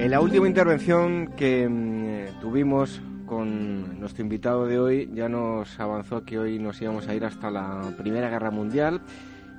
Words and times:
En 0.00 0.10
la 0.10 0.22
última 0.22 0.48
intervención 0.48 1.34
que 1.36 1.68
mm, 1.68 2.40
tuvimos 2.40 3.02
con 3.26 4.00
nuestro 4.00 4.22
invitado 4.22 4.66
de 4.66 4.78
hoy 4.78 5.10
ya 5.12 5.28
nos 5.28 5.78
avanzó 5.78 6.24
que 6.24 6.38
hoy 6.38 6.58
nos 6.58 6.80
íbamos 6.80 7.06
a 7.06 7.14
ir 7.14 7.22
hasta 7.22 7.50
la 7.50 7.94
Primera 7.98 8.30
Guerra 8.30 8.50
Mundial. 8.50 9.02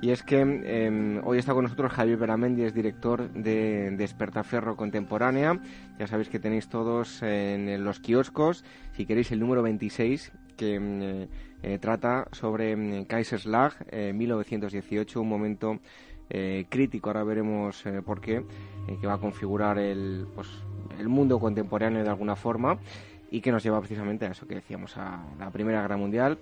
Y 0.00 0.10
es 0.10 0.24
que 0.24 0.40
em, 0.40 1.20
hoy 1.24 1.38
está 1.38 1.54
con 1.54 1.62
nosotros 1.62 1.92
Javier 1.92 2.18
Beramendi, 2.18 2.64
es 2.64 2.74
director 2.74 3.30
de 3.30 3.92
Despertaferro 3.92 4.74
Contemporánea. 4.76 5.60
Ya 6.00 6.08
sabéis 6.08 6.28
que 6.28 6.40
tenéis 6.40 6.68
todos 6.68 7.22
en, 7.22 7.84
los 7.84 8.00
kioscos, 8.00 8.64
si 8.96 9.06
queréis, 9.06 9.30
el 9.30 9.38
número 9.38 9.62
26, 9.62 10.32
que 10.56 10.74
em, 10.74 11.02
eh, 11.02 11.28
eh, 11.62 11.78
trata 11.78 12.26
sobre 12.32 12.72
em, 12.72 13.04
Kaiserslag, 13.04 13.74
1918, 13.92 15.20
un 15.20 15.28
momento 15.28 15.78
eh, 16.30 16.66
crítico, 16.68 17.10
ahora 17.10 17.22
veremos 17.22 17.84
por 18.04 18.20
qué, 18.20 18.42
que 18.86 19.06
va 19.06 19.14
a 19.14 19.18
configurar 19.18 19.78
el, 19.78 20.26
pues, 20.34 20.48
el 20.98 21.08
mundo 21.08 21.38
contemporáneo 21.38 22.02
de 22.02 22.08
alguna 22.08 22.36
forma 22.36 22.78
y 23.30 23.40
que 23.40 23.50
nos 23.50 23.62
lleva 23.62 23.80
precisamente 23.80 24.26
a 24.26 24.30
eso 24.30 24.46
que 24.46 24.56
decíamos, 24.56 24.96
a 24.98 25.24
la 25.38 25.50
Primera 25.50 25.80
Guerra 25.80 25.96
Mundial. 25.96 26.38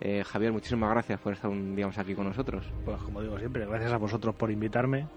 Eh, 0.00 0.22
Javier, 0.24 0.52
muchísimas 0.52 0.90
gracias 0.90 1.18
por 1.18 1.32
estar 1.32 1.50
un 1.50 1.74
día 1.74 1.86
más 1.86 1.98
aquí 1.98 2.14
con 2.14 2.26
nosotros. 2.26 2.64
Pues 2.84 3.02
como 3.02 3.20
digo 3.20 3.38
siempre, 3.38 3.66
gracias 3.66 3.92
a 3.92 3.96
vosotros 3.96 4.34
por 4.36 4.50
invitarme 4.50 5.08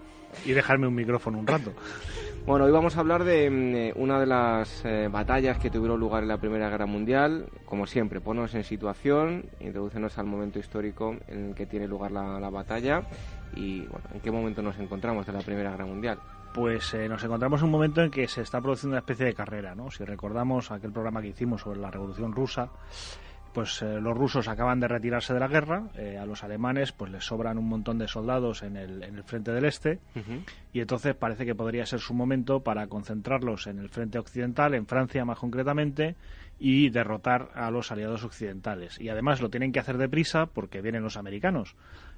y 0.44 0.52
dejarme 0.52 0.88
un 0.88 0.94
micrófono 0.94 1.38
un 1.38 1.46
rato. 1.46 1.72
bueno, 2.46 2.64
hoy 2.64 2.72
vamos 2.72 2.96
a 2.96 3.00
hablar 3.00 3.22
de 3.22 3.46
eh, 3.46 3.92
una 3.94 4.18
de 4.18 4.26
las 4.26 4.84
eh, 4.84 5.08
batallas 5.12 5.58
que 5.58 5.70
tuvieron 5.70 6.00
lugar 6.00 6.24
en 6.24 6.28
la 6.28 6.38
Primera 6.38 6.68
Guerra 6.68 6.86
Mundial. 6.86 7.46
Como 7.64 7.86
siempre, 7.86 8.20
ponnos 8.20 8.54
en 8.56 8.64
situación, 8.64 9.46
introducenos 9.60 10.18
al 10.18 10.26
momento 10.26 10.58
histórico 10.58 11.16
en 11.28 11.50
el 11.50 11.54
que 11.54 11.66
tiene 11.66 11.86
lugar 11.86 12.10
la, 12.10 12.50
batalla 12.50 13.02
y 13.54 13.82
bueno, 13.82 14.06
en 14.12 14.20
qué 14.20 14.30
momento 14.32 14.60
nos 14.60 14.76
encontramos 14.80 15.24
de 15.24 15.32
la 15.32 15.38
Primera 15.38 15.70
Guerra 15.70 15.86
Mundial 15.86 16.18
pues 16.54 16.94
nos 17.08 17.24
encontramos 17.24 17.60
en 17.60 17.66
un 17.66 17.70
momento 17.70 18.02
en 18.02 18.10
que 18.10 18.28
se 18.28 18.42
está 18.42 18.60
produciendo 18.60 18.94
una 18.94 19.00
especie 19.00 19.26
de 19.26 19.34
carrera, 19.34 19.74
¿no? 19.74 19.90
Si 19.90 20.04
recordamos 20.04 20.70
aquel 20.70 20.92
programa 20.92 21.22
que 21.22 21.28
hicimos 21.28 21.62
sobre 21.62 21.80
la 21.80 21.90
Revolución 21.90 22.32
Rusa, 22.32 22.70
pues 23.52 23.82
eh, 23.82 24.00
los 24.00 24.16
rusos 24.16 24.48
acaban 24.48 24.80
de 24.80 24.88
retirarse 24.88 25.34
de 25.34 25.40
la 25.40 25.48
guerra, 25.48 25.84
eh, 25.96 26.18
a 26.18 26.26
los 26.26 26.42
alemanes 26.42 26.92
pues 26.92 27.10
les 27.10 27.24
sobran 27.24 27.58
un 27.58 27.68
montón 27.68 27.98
de 27.98 28.08
soldados 28.08 28.62
en 28.62 28.76
el, 28.76 29.02
en 29.02 29.16
el 29.16 29.24
frente 29.24 29.52
del 29.52 29.64
este 29.64 29.98
y 30.72 30.80
entonces 30.80 31.14
parece 31.14 31.44
que 31.44 31.54
podría 31.54 31.84
ser 31.86 32.00
su 32.00 32.14
momento 32.14 32.60
para 32.60 32.86
concentrarlos 32.86 33.66
en 33.66 33.78
el 33.78 33.90
frente 33.90 34.18
occidental, 34.18 34.74
en 34.74 34.86
Francia 34.86 35.24
más 35.24 35.38
concretamente, 35.38 36.16
y 36.58 36.90
derrotar 36.90 37.50
a 37.54 37.70
los 37.70 37.90
aliados 37.90 38.24
occidentales. 38.24 39.00
Y 39.00 39.08
además 39.08 39.40
lo 39.40 39.50
tienen 39.50 39.72
que 39.72 39.80
hacer 39.80 39.98
deprisa 39.98 40.46
porque 40.46 40.80
vienen 40.80 41.02
los 41.02 41.16
americanos. 41.16 41.74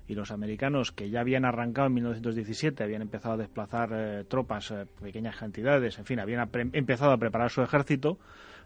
Y 0.06 0.14
los 0.14 0.30
americanos 0.30 0.92
que 0.92 1.10
ya 1.10 1.20
habían 1.20 1.44
arrancado 1.44 1.88
en 1.88 1.94
1917, 1.94 2.84
habían 2.84 3.02
empezado 3.02 3.34
a 3.34 3.38
desplazar 3.38 3.90
eh, 3.92 4.24
tropas, 4.28 4.72
pequeñas 5.00 5.36
cantidades, 5.36 5.98
en 5.98 6.04
fin, 6.04 6.20
habían 6.20 6.50
empezado 6.72 7.12
a 7.12 7.18
preparar 7.18 7.50
su 7.50 7.62
ejército, 7.62 8.18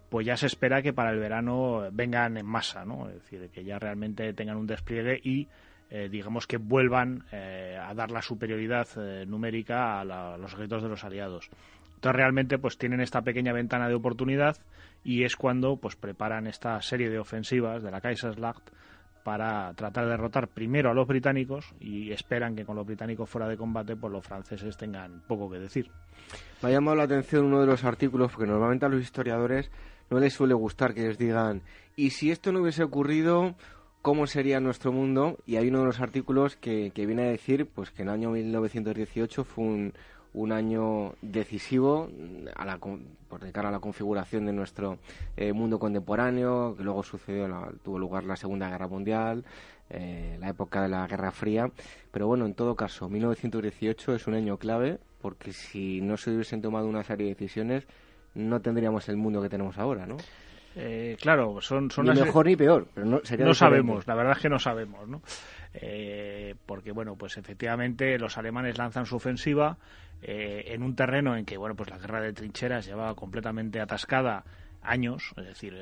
pues 0.09 0.27
ya 0.27 0.37
se 0.37 0.47
espera 0.47 0.83
que 0.83 0.93
para 0.93 1.11
el 1.11 1.19
verano 1.19 1.89
vengan 1.93 2.37
en 2.37 2.47
masa, 2.47 2.85
¿no? 2.85 3.09
Es 3.09 3.15
decir, 3.17 3.51
que 3.51 3.65
ya 3.65 3.79
realmente 3.79 4.33
tengan 4.33 4.57
un 4.57 4.67
despliegue 4.67 5.21
y 5.23 5.49
eh, 5.91 6.09
digamos 6.11 6.47
que 6.47 6.59
vuelvan 6.59 7.25
eh, 7.33 7.79
a 7.81 7.95
dar 7.95 8.11
la 8.11 8.21
superioridad 8.21 8.87
eh, 8.97 9.25
numérica 9.27 10.01
a, 10.01 10.05
los 10.37 10.53
ejércitos 10.53 10.83
de 10.83 10.89
los 10.89 11.05
aliados. 11.05 11.49
Entonces 11.95 12.17
realmente 12.17 12.59
pues 12.59 12.77
tienen 12.77 13.01
esta 13.01 13.23
pequeña 13.23 13.53
ventana 13.53 13.89
de 13.89 13.95
oportunidad 13.95 14.57
y 15.03 15.25
es 15.25 15.35
cuando 15.35 15.77
pues 15.77 15.97
preparan 15.97 16.47
esta 16.47 16.81
serie 16.83 17.09
de 17.09 17.19
ofensivas 17.19 17.83
de 17.83 17.91
la 17.91 18.01
Kaiserslacht 18.01 18.69
para 19.29 19.75
tratar 19.75 20.07
de 20.07 20.13
derrotar 20.13 20.49
primero 20.49 20.91
a 20.91 20.95
los 20.95 21.07
británicos 21.07 21.75
y 21.81 22.13
esperan 22.13 22.57
que 22.57 22.65
con 22.65 22.77
los 22.77 22.87
británicos 22.87 23.29
fuera 23.29 23.47
de 23.47 23.59
combate 23.59 23.95
pues 23.95 24.11
los 24.11 24.25
franceses 24.25 24.79
tengan 24.79 25.23
poco 25.29 25.51
que 25.51 25.59
decir. 25.59 25.91
Me 26.63 26.71
ha 26.71 26.73
llamado 26.73 26.97
la 26.97 27.03
atención 27.03 27.45
uno 27.45 27.61
de 27.61 27.67
los 27.67 27.85
artículos 27.85 28.33
porque 28.33 28.47
normalmente 28.47 28.87
a 28.87 28.89
los 28.89 29.03
historiadores 29.03 29.71
no 30.09 30.19
les 30.19 30.33
suele 30.33 30.55
gustar 30.55 30.95
que 30.95 31.09
les 31.09 31.19
digan, 31.19 31.61
y 31.95 32.09
si 32.09 32.31
esto 32.31 32.53
no 32.53 32.63
hubiese 32.63 32.83
ocurrido, 32.83 33.55
¿cómo 34.01 34.27
sería 34.27 34.61
nuestro 34.61 34.93
mundo? 34.93 35.37
Y 35.45 35.57
hay 35.57 35.69
uno 35.69 35.81
de 35.81 35.85
los 35.85 36.01
artículos 36.01 36.57
que, 36.57 36.91
que 36.95 37.05
viene 37.05 37.25
a 37.25 37.31
decir 37.31 37.67
pues 37.67 37.91
que 37.91 38.05
el 38.05 38.09
año 38.09 38.31
1918 38.31 39.45
fue 39.45 39.65
un, 39.65 39.93
un 40.39 40.53
año 40.53 41.15
decisivo 41.21 42.09
a 42.55 42.65
la, 42.65 42.79
por 42.79 43.41
de 43.41 43.51
cara 43.51 43.71
a 43.71 43.73
la 43.73 43.81
configuración 43.81 44.47
de 44.47 44.53
nuestro 44.53 44.99
eh, 45.37 45.53
mundo 45.53 45.81
contemporáneo, 45.81 46.77
que 46.77 46.85
luego 46.85 47.03
sucedió, 47.03 47.49
tuvo 47.83 47.99
lugar 47.99 48.23
la 48.23 48.37
Segunda 48.37 48.71
Guerra 48.71 48.87
Mundial, 48.87 49.45
eh, 49.91 50.37
la 50.41 50.49
época 50.49 50.83
de 50.83 50.89
la 50.89 51.07
Guerra 51.09 51.33
Fría. 51.33 51.71
Pero 52.13 52.29
bueno, 52.29 52.47
en 52.47 52.55
todo 52.55 52.77
caso, 52.77 53.09
1918 53.09 54.15
es 54.15 54.27
un 54.29 54.35
año 54.35 54.59
clave 54.59 54.99
porque 55.21 55.53
si 55.53 56.01
no 56.01 56.17
se 56.17 56.31
hubiesen 56.31 56.63
tomado 56.63 56.87
una 56.87 57.03
serie 57.03 57.27
de 57.27 57.35
decisiones, 57.35 57.85
no 58.35 58.61
tendríamos 58.61 59.09
el 59.09 59.17
mundo 59.17 59.43
que 59.43 59.49
tenemos 59.49 59.77
ahora, 59.77 60.07
¿no? 60.07 60.19
Eh, 60.77 61.17
claro, 61.21 61.61
son, 61.61 61.91
son 61.91 62.07
ni 62.07 62.21
mejor 62.21 62.47
ni 62.47 62.55
peor, 62.55 62.87
pero 62.95 63.05
no, 63.05 63.21
sería 63.25 63.45
no 63.45 63.55
sabemos, 63.55 64.07
la 64.07 64.15
verdad 64.15 64.35
es 64.37 64.43
que 64.43 64.49
no 64.49 64.61
sabemos, 64.61 65.09
¿no? 65.09 65.21
Eh, 65.75 66.55
porque 66.67 66.93
bueno, 66.93 67.17
pues 67.17 67.37
efectivamente 67.37 68.19
los 68.19 68.39
alemanes 68.39 68.79
lanzan 68.79 69.07
su 69.07 69.17
ofensiva 69.17 69.77
eh, 70.23 70.65
en 70.69 70.83
un 70.83 70.97
terreno 70.97 71.37
en 71.37 71.45
que 71.45 71.57
bueno, 71.57 71.75
pues 71.75 71.91
la 71.91 71.99
guerra 71.99 72.21
de 72.21 72.33
trincheras 72.33 72.87
llevaba 72.87 73.15
completamente 73.15 73.81
atascada 73.81 74.45
años, 74.81 75.35
es 75.37 75.45
decir, 75.45 75.75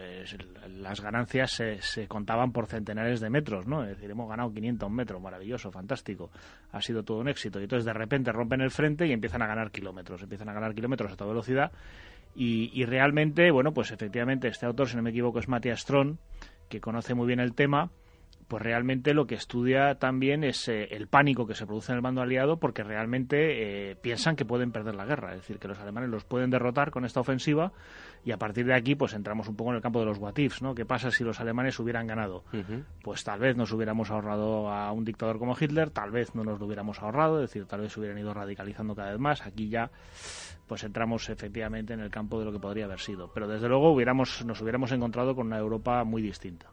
las 0.71 1.01
ganancias 1.01 1.53
se, 1.53 1.81
se, 1.83 2.09
contaban 2.09 2.51
por 2.51 2.67
centenares 2.67 3.21
de 3.21 3.31
metros, 3.31 3.67
¿no? 3.67 3.85
Es 3.85 3.91
decir, 3.91 4.11
hemos 4.11 4.29
ganado 4.29 4.53
500 4.53 4.91
metros, 4.91 5.21
maravilloso, 5.21 5.71
fantástico, 5.71 6.31
ha 6.73 6.81
sido 6.81 7.03
todo 7.05 7.19
un 7.19 7.29
éxito. 7.29 7.61
Y 7.61 7.65
entonces 7.65 7.85
de 7.85 7.93
repente 7.93 8.33
rompen 8.33 8.63
el 8.63 8.71
frente 8.71 9.07
y 9.07 9.13
empiezan 9.13 9.43
a 9.43 9.47
ganar 9.47 9.71
kilómetros, 9.71 10.23
empiezan 10.23 10.49
a 10.49 10.55
ganar 10.55 10.75
kilómetros 10.75 11.13
a 11.13 11.17
toda 11.17 11.31
velocidad 11.31 11.71
y, 12.39 12.85
realmente, 12.85 13.51
bueno, 13.51 13.73
pues 13.73 13.93
efectivamente 13.93 14.49
este 14.49 14.67
autor, 14.67 14.89
si 14.89 14.97
no 14.97 15.03
me 15.03 15.09
equivoco, 15.09 15.39
es 15.39 15.49
Matthias 15.49 15.81
Strong, 15.81 16.17
que 16.69 16.83
conoce 16.83 17.15
muy 17.15 17.27
bien 17.27 17.41
el 17.41 17.55
tema, 17.55 17.91
pues 18.49 18.63
realmente 18.63 19.13
lo 19.13 19.27
que 19.27 19.35
estudia 19.35 19.97
también 19.97 20.45
es 20.45 20.69
eh, 20.69 20.89
el 20.93 21.09
pánico 21.09 21.47
que 21.47 21.55
se 21.55 21.67
produce 21.67 21.93
en 21.93 21.97
el 21.97 22.03
bando 22.03 22.23
aliado 22.23 22.59
porque 22.59 22.85
realmente 22.85 23.91
eh, 23.91 23.97
piensan 23.97 24.37
que 24.37 24.45
pueden 24.45 24.71
perder 24.71 24.95
la 24.95 25.05
guerra, 25.05 25.31
es 25.35 25.41
decir, 25.41 25.59
que 25.59 25.69
los 25.69 25.79
alemanes 25.81 26.11
los 26.11 26.25
pueden 26.25 26.51
derrotar 26.51 26.91
con 26.91 27.05
esta 27.05 27.21
ofensiva 27.21 27.73
y 28.25 28.31
a 28.31 28.39
partir 28.39 28.67
de 28.67 28.75
aquí 28.75 28.95
pues 28.95 29.15
entramos 29.15 29.49
un 29.49 29.57
poco 29.57 29.71
en 29.71 29.77
el 29.77 29.83
campo 29.83 29.99
de 29.99 30.07
los 30.07 30.19
what 30.19 30.35
¿no? 30.61 30.75
¿Qué 30.75 30.85
pasa 30.85 31.11
si 31.11 31.25
los 31.25 31.41
alemanes 31.41 31.79
hubieran 31.81 32.07
ganado? 32.07 32.45
Pues 33.03 33.25
tal 33.25 33.41
vez 33.41 33.57
nos 33.57 33.73
hubiéramos 33.73 34.11
ahorrado 34.11 34.71
a 34.71 34.93
un 34.93 35.05
dictador 35.05 35.39
como 35.39 35.57
Hitler, 35.59 35.91
tal 35.91 36.11
vez 36.11 36.35
no 36.35 36.45
nos 36.45 36.61
lo 36.61 36.67
hubiéramos 36.67 37.03
ahorrado, 37.03 37.43
es 37.43 37.51
decir, 37.51 37.67
tal 37.67 37.81
vez 37.81 37.93
se 37.93 38.01
hubieran 38.01 38.19
ido 38.19 38.33
radicalizando 38.33 38.95
cada 38.95 39.11
vez 39.11 39.21
más, 39.21 39.43
aquí 39.47 39.69
ya 39.69 39.91
pues 40.67 40.85
entramos 40.85 41.29
efectivamente 41.29 41.95
en 41.95 42.01
el 42.01 42.11
campo 42.11 42.39
de 42.39 42.45
lo 42.45 42.53
que 42.53 42.59
podría 42.59 42.85
haber 42.85 43.01
sido. 43.01 43.31
Pero 43.33 43.47
desde 43.49 43.69
luego 43.69 43.93
hubiéramos, 43.93 44.45
nos 44.45 44.61
hubiéramos 44.61 44.91
encontrado 44.93 45.35
con 45.35 45.47
una 45.47 45.59
Europa 45.59 46.03
muy 46.05 46.23
distinta. 46.23 46.67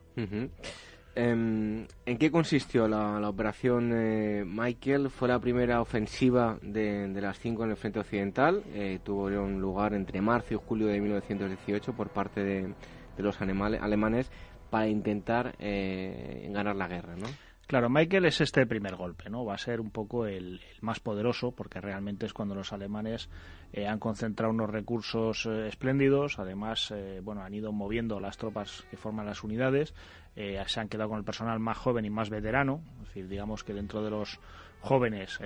¿En 1.16 1.88
qué 2.18 2.32
consistió 2.32 2.88
la, 2.88 3.30
operación 3.30 3.92
eh, 3.94 4.44
Michael? 4.46 5.10
Fue 5.12 5.28
la 5.28 5.40
primera 5.40 5.80
ofensiva 5.80 6.58
de, 6.62 7.08
las 7.22 7.38
cinco 7.40 7.64
en 7.64 7.72
el 7.72 7.78
frente 7.78 8.00
occidental. 8.00 8.64
Eh, 8.74 9.00
tuvo 9.04 9.30
lugar 9.30 9.94
entre 9.94 10.22
marzo 10.22 10.56
y 10.56 10.58
julio 10.58 10.88
de 10.88 11.00
1918 11.00 11.94
por 11.94 12.10
parte 12.10 12.44
de, 12.44 12.74
los 13.18 13.40
alemanes 13.42 14.32
para 14.72 14.88
intentar 14.88 15.56
eh, 15.60 16.50
ganar 16.52 16.76
la 16.76 16.88
guerra, 16.88 17.16
¿no? 17.16 17.28
Claro, 17.68 17.90
Michael 17.90 18.26
es 18.26 18.42
este 18.42 18.68
primer 18.68 18.96
golpe, 18.96 19.30
¿no? 19.30 19.46
Va 19.46 19.56
a 19.56 19.58
ser 19.58 19.80
un 19.80 19.90
poco 19.90 20.26
el, 20.26 20.60
más 20.82 21.00
poderoso 21.00 21.54
porque 21.54 21.80
realmente 21.80 22.26
es 22.26 22.34
cuando 22.34 22.56
los 22.56 22.74
alemanes 22.74 23.30
eh, 23.72 23.88
han 23.88 24.00
concentrado 24.00 24.54
unos 24.54 24.70
recursos 24.70 25.46
eh, 25.46 25.70
espléndidos. 25.70 26.40
Además, 26.40 26.92
eh, 26.92 27.22
bueno, 27.24 27.42
han 27.42 27.54
ido 27.54 27.72
moviendo 27.72 28.20
las 28.20 28.38
tropas 28.38 28.86
que 28.92 28.98
forman 28.98 29.26
las 29.26 29.44
unidades. 29.44 29.96
Se 30.36 30.80
han 30.80 30.90
quedado 30.90 31.10
con 31.10 31.20
el 31.20 31.24
personal 31.24 31.60
más 31.60 31.78
joven 31.78 32.06
y 32.06 32.10
más 32.10 32.30
veterano. 32.30 32.82
Es 33.02 33.08
decir, 33.08 33.28
digamos 33.28 33.64
que 33.64 33.74
dentro 33.74 34.04
de 34.04 34.10
los 34.10 34.40
jóvenes, 34.82 35.40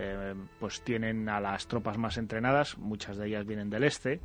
pues 0.60 0.82
tienen 0.82 1.30
a 1.30 1.40
las 1.40 1.68
tropas 1.68 1.98
más 1.98 2.18
entrenadas. 2.18 2.78
Muchas 2.78 3.18
de 3.18 3.28
ellas 3.28 3.46
vienen 3.46 3.70
del 3.70 3.84
este. 3.84 4.22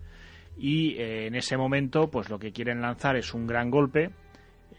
Y 0.57 0.97
en 0.99 1.35
ese 1.35 1.57
momento, 1.57 2.11
pues 2.11 2.29
lo 2.29 2.39
que 2.39 2.53
quieren 2.53 2.81
lanzar 2.81 3.17
es 3.17 3.35
un 3.35 3.47
gran 3.47 3.71
golpe 3.71 4.11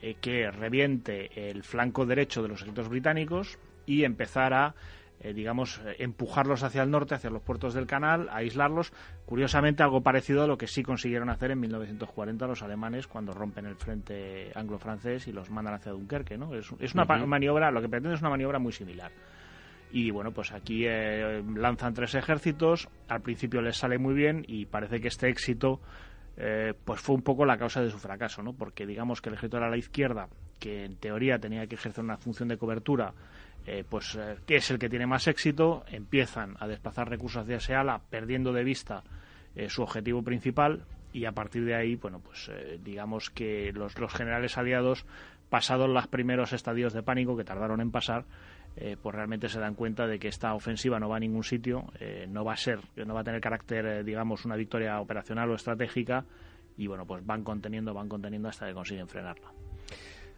eh, 0.01 0.17
que 0.19 0.51
reviente 0.51 1.49
el 1.49 1.63
flanco 1.63 2.05
derecho 2.05 2.41
de 2.41 2.49
los 2.49 2.61
ejércitos 2.61 2.89
británicos 2.89 3.57
y 3.85 4.03
empezar 4.03 4.53
a 4.53 4.75
eh, 5.23 5.33
digamos, 5.33 5.81
empujarlos 5.97 6.63
hacia 6.63 6.83
el 6.83 6.91
norte, 6.91 7.15
hacia 7.15 7.29
los 7.29 7.41
puertos 7.41 7.73
del 7.73 7.87
canal, 7.87 8.29
aislarlos. 8.31 8.91
Curiosamente, 9.25 9.81
algo 9.81 10.01
parecido 10.01 10.43
a 10.43 10.47
lo 10.47 10.57
que 10.57 10.67
sí 10.67 10.83
consiguieron 10.83 11.29
hacer 11.29 11.51
en 11.51 11.59
1940 11.61 12.45
los 12.45 12.61
alemanes 12.61 13.07
cuando 13.07 13.33
rompen 13.33 13.65
el 13.65 13.75
frente 13.75 14.51
anglo-francés 14.53 15.27
y 15.27 15.31
los 15.31 15.49
mandan 15.49 15.75
hacia 15.75 15.93
Dunkerque. 15.93 16.37
¿no? 16.37 16.53
Es, 16.53 16.71
una 16.93 17.05
maniobra, 17.05 17.71
lo 17.71 17.81
que 17.81 17.89
pretende 17.89 18.15
es 18.15 18.21
una 18.21 18.31
maniobra 18.31 18.59
muy 18.59 18.73
similar. 18.73 19.11
Y 19.91 20.09
bueno, 20.11 20.31
pues 20.31 20.51
aquí 20.51 20.85
eh, 20.87 21.43
lanzan 21.55 21.93
tres 21.93 22.15
ejércitos, 22.15 22.89
al 23.07 23.21
principio 23.21 23.61
les 23.61 23.77
sale 23.77 23.99
muy 23.99 24.15
bien 24.15 24.43
y 24.47 24.65
parece 24.65 24.99
que 24.99 25.07
este 25.07 25.29
éxito 25.29 25.79
eh, 26.35 26.73
pues 26.83 26.99
fue 26.99 27.15
un 27.15 27.21
poco 27.21 27.45
la 27.45 27.57
causa 27.57 27.81
de 27.81 27.91
su 27.91 27.99
fracaso, 27.99 28.41
¿no? 28.41 28.53
Porque 28.53 28.87
digamos 28.87 29.21
que 29.21 29.29
el 29.29 29.35
ejército 29.35 29.57
era 29.57 29.69
la 29.69 29.77
izquierda, 29.77 30.29
que 30.59 30.83
en 30.83 30.95
teoría 30.95 31.37
tenía 31.37 31.67
que 31.67 31.75
ejercer 31.75 32.03
una 32.03 32.17
función 32.17 32.49
de 32.49 32.57
cobertura, 32.57 33.13
eh, 33.65 33.83
pues 33.87 34.17
que 34.45 34.55
eh, 34.55 34.57
es 34.57 34.71
el 34.71 34.79
que 34.79 34.89
tiene 34.89 35.07
más 35.07 35.27
éxito, 35.27 35.83
empiezan 35.87 36.55
a 36.59 36.67
desplazar 36.67 37.09
recursos 37.09 37.43
hacia 37.43 37.59
Seala, 37.59 38.01
perdiendo 38.09 38.53
de 38.53 38.63
vista 38.63 39.03
su 39.67 39.83
objetivo 39.83 40.23
principal 40.23 40.83
y 41.11 41.25
a 41.25 41.31
partir 41.31 41.63
de 41.63 41.75
ahí, 41.75 41.95
bueno, 41.95 42.19
pues 42.19 42.49
digamos 42.83 43.29
que 43.29 43.71
los, 43.71 43.99
los 43.99 44.11
generales 44.11 44.57
aliados, 44.57 45.05
pasados 45.49 45.87
los 45.87 46.07
primeros 46.07 46.53
estadios 46.53 46.91
de 46.91 47.03
pánico 47.03 47.37
que 47.37 47.43
tardaron 47.43 47.81
en 47.81 47.91
pasar, 47.91 48.25
eh, 48.75 48.97
pues 48.99 49.13
realmente 49.15 49.49
se 49.49 49.59
dan 49.59 49.75
cuenta 49.75 50.07
de 50.07 50.17
que 50.17 50.27
esta 50.27 50.55
ofensiva 50.55 50.99
no 50.99 51.07
va 51.07 51.17
a 51.17 51.19
ningún 51.19 51.43
sitio, 51.43 51.85
eh, 51.99 52.25
no 52.27 52.43
va 52.43 52.53
a 52.53 52.57
ser, 52.57 52.79
no 52.95 53.13
va 53.13 53.21
a 53.21 53.23
tener 53.23 53.39
carácter, 53.39 53.85
eh, 53.85 54.03
digamos, 54.03 54.45
una 54.45 54.55
victoria 54.55 54.99
operacional 54.99 55.51
o 55.51 55.55
estratégica 55.55 56.25
y 56.75 56.87
bueno, 56.87 57.05
pues 57.05 57.23
van 57.23 57.43
conteniendo, 57.43 57.93
van 57.93 58.09
conteniendo 58.09 58.49
hasta 58.49 58.65
que 58.65 58.73
consiguen 58.73 59.07
frenarla. 59.07 59.51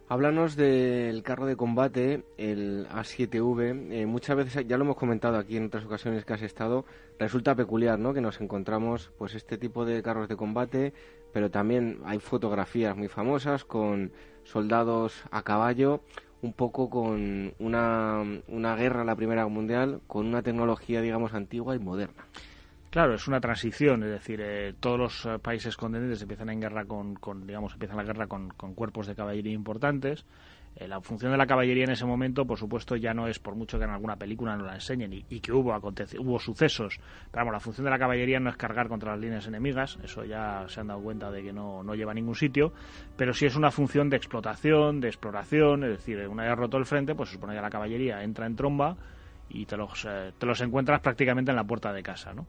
Háblanos 0.08 0.54
del 0.54 1.24
carro 1.24 1.46
de 1.46 1.56
combate, 1.56 2.22
el 2.36 2.86
A7V. 2.90 4.06
muchas 4.06 4.36
veces, 4.36 4.64
ya 4.68 4.78
lo 4.78 4.84
hemos 4.84 4.96
comentado 4.96 5.36
aquí 5.36 5.56
en 5.56 5.66
otras 5.66 5.84
ocasiones 5.84 6.24
que 6.24 6.32
has 6.32 6.42
estado, 6.42 6.84
resulta 7.18 7.56
peculiar, 7.56 7.98
¿no? 7.98 8.14
Que 8.14 8.20
nos 8.20 8.40
encontramos, 8.40 9.10
pues, 9.18 9.34
este 9.34 9.58
tipo 9.58 9.84
de 9.84 10.04
carros 10.04 10.28
de 10.28 10.36
combate, 10.36 10.92
pero 11.32 11.50
también 11.50 11.98
hay 12.04 12.20
fotografías 12.20 12.96
muy 12.96 13.08
famosas 13.08 13.64
con 13.64 14.12
soldados 14.44 15.24
a 15.32 15.42
caballo 15.42 16.02
un 16.40 16.52
poco 16.52 16.88
con 16.88 17.54
una, 17.58 18.22
una 18.46 18.76
guerra, 18.76 19.04
la 19.04 19.16
Primera 19.16 19.48
Mundial, 19.48 20.02
con 20.06 20.26
una 20.26 20.42
tecnología, 20.42 21.00
digamos, 21.00 21.34
antigua 21.34 21.74
y 21.74 21.80
moderna. 21.80 22.28
Claro, 22.90 23.14
es 23.14 23.28
una 23.28 23.40
transición, 23.40 24.02
es 24.04 24.10
decir, 24.10 24.40
eh, 24.40 24.74
todos 24.78 24.98
los 24.98 25.26
eh, 25.26 25.38
países 25.38 25.76
contendientes 25.76 26.22
empiezan 26.22 26.48
en 26.50 26.60
guerra 26.60 26.84
con, 26.84 27.14
con 27.16 27.46
digamos, 27.46 27.72
empiezan 27.74 27.96
la 27.98 28.04
guerra 28.04 28.26
con, 28.26 28.48
cuerpos 28.48 29.06
de 29.06 29.14
caballería 29.14 29.52
importantes 29.52 30.24
eh, 30.76 30.86
la 30.86 31.00
función 31.00 31.32
de 31.32 31.38
la 31.38 31.46
caballería 31.46 31.84
en 31.84 31.90
ese 31.90 32.04
momento, 32.04 32.44
por 32.44 32.58
supuesto, 32.58 32.96
ya 32.96 33.14
no 33.14 33.26
es 33.28 33.38
por 33.38 33.54
mucho 33.54 33.78
que 33.78 33.84
en 33.84 33.90
alguna 33.90 34.16
película 34.16 34.56
nos 34.56 34.66
la 34.66 34.74
enseñen 34.74 35.10
y, 35.12 35.40
que 35.40 35.50
hubo, 35.50 35.74
hubo 35.74 36.38
sucesos. 36.38 37.00
Pero 37.30 37.40
vamos, 37.40 37.52
la 37.54 37.60
función 37.60 37.86
de 37.86 37.90
la 37.90 37.98
caballería 37.98 38.38
no 38.40 38.50
es 38.50 38.56
cargar 38.56 38.86
contra 38.88 39.12
las 39.12 39.20
líneas 39.20 39.46
enemigas, 39.46 39.98
eso 40.04 40.24
ya 40.24 40.66
se 40.68 40.80
han 40.80 40.88
dado 40.88 41.00
cuenta 41.00 41.30
de 41.30 41.42
que 41.42 41.52
no, 41.52 41.82
no 41.82 41.94
lleva 41.94 42.12
a 42.12 42.14
ningún 42.14 42.34
sitio, 42.34 42.74
pero 43.16 43.32
sí 43.32 43.46
es 43.46 43.56
una 43.56 43.70
función 43.70 44.10
de 44.10 44.18
explotación, 44.18 45.00
de 45.00 45.08
exploración, 45.08 45.84
es 45.84 45.90
decir, 45.90 46.28
una 46.28 46.44
vez 46.44 46.56
roto 46.56 46.76
el 46.76 46.84
frente, 46.84 47.14
pues 47.14 47.30
se 47.30 47.36
supone 47.36 47.54
que 47.54 47.62
la 47.62 47.70
caballería 47.70 48.22
entra 48.22 48.44
en 48.46 48.54
tromba 48.54 48.96
y 49.48 49.64
te 49.64 49.78
los, 49.78 50.04
eh, 50.04 50.32
te 50.38 50.44
los 50.44 50.60
encuentras 50.60 51.00
prácticamente 51.00 51.52
en 51.52 51.56
la 51.56 51.64
puerta 51.64 51.90
de 51.90 52.02
casa, 52.02 52.34
¿no? 52.34 52.46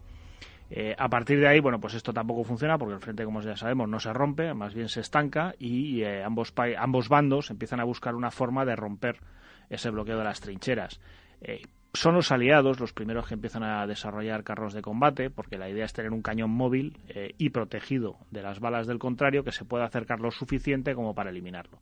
Eh, 0.69 0.95
a 0.97 1.09
partir 1.09 1.39
de 1.39 1.47
ahí, 1.47 1.59
bueno, 1.59 1.79
pues 1.79 1.93
esto 1.93 2.13
tampoco 2.13 2.43
funciona 2.43 2.77
porque 2.77 2.95
el 2.95 2.99
frente, 2.99 3.23
como 3.23 3.41
ya 3.41 3.55
sabemos, 3.55 3.87
no 3.87 3.99
se 3.99 4.11
rompe, 4.11 4.53
más 4.53 4.73
bien 4.73 4.89
se 4.89 4.99
estanca 4.99 5.55
y 5.57 6.01
eh, 6.01 6.23
ambos, 6.23 6.53
ambos 6.77 7.07
bandos 7.07 7.49
empiezan 7.49 7.79
a 7.79 7.85
buscar 7.85 8.15
una 8.15 8.31
forma 8.31 8.65
de 8.65 8.75
romper 8.75 9.19
ese 9.69 9.89
bloqueo 9.89 10.17
de 10.17 10.23
las 10.25 10.41
trincheras. 10.41 10.99
Eh, 11.41 11.61
son 11.93 12.15
los 12.15 12.31
aliados 12.31 12.79
los 12.79 12.93
primeros 12.93 13.27
que 13.27 13.33
empiezan 13.33 13.63
a 13.63 13.87
desarrollar 13.87 14.43
carros 14.43 14.73
de 14.73 14.81
combate, 14.81 15.29
porque 15.29 15.57
la 15.57 15.69
idea 15.69 15.85
es 15.85 15.93
tener 15.93 16.11
un 16.11 16.21
cañón 16.21 16.51
móvil 16.51 16.99
y 17.37 17.49
protegido 17.49 18.17
de 18.29 18.43
las 18.43 18.59
balas 18.59 18.85
del 18.85 18.99
contrario 18.99 19.43
que 19.43 19.51
se 19.51 19.65
pueda 19.65 19.85
acercar 19.85 20.19
lo 20.19 20.29
suficiente 20.29 20.93
como 20.93 21.15
para 21.15 21.31
eliminarlo. 21.31 21.79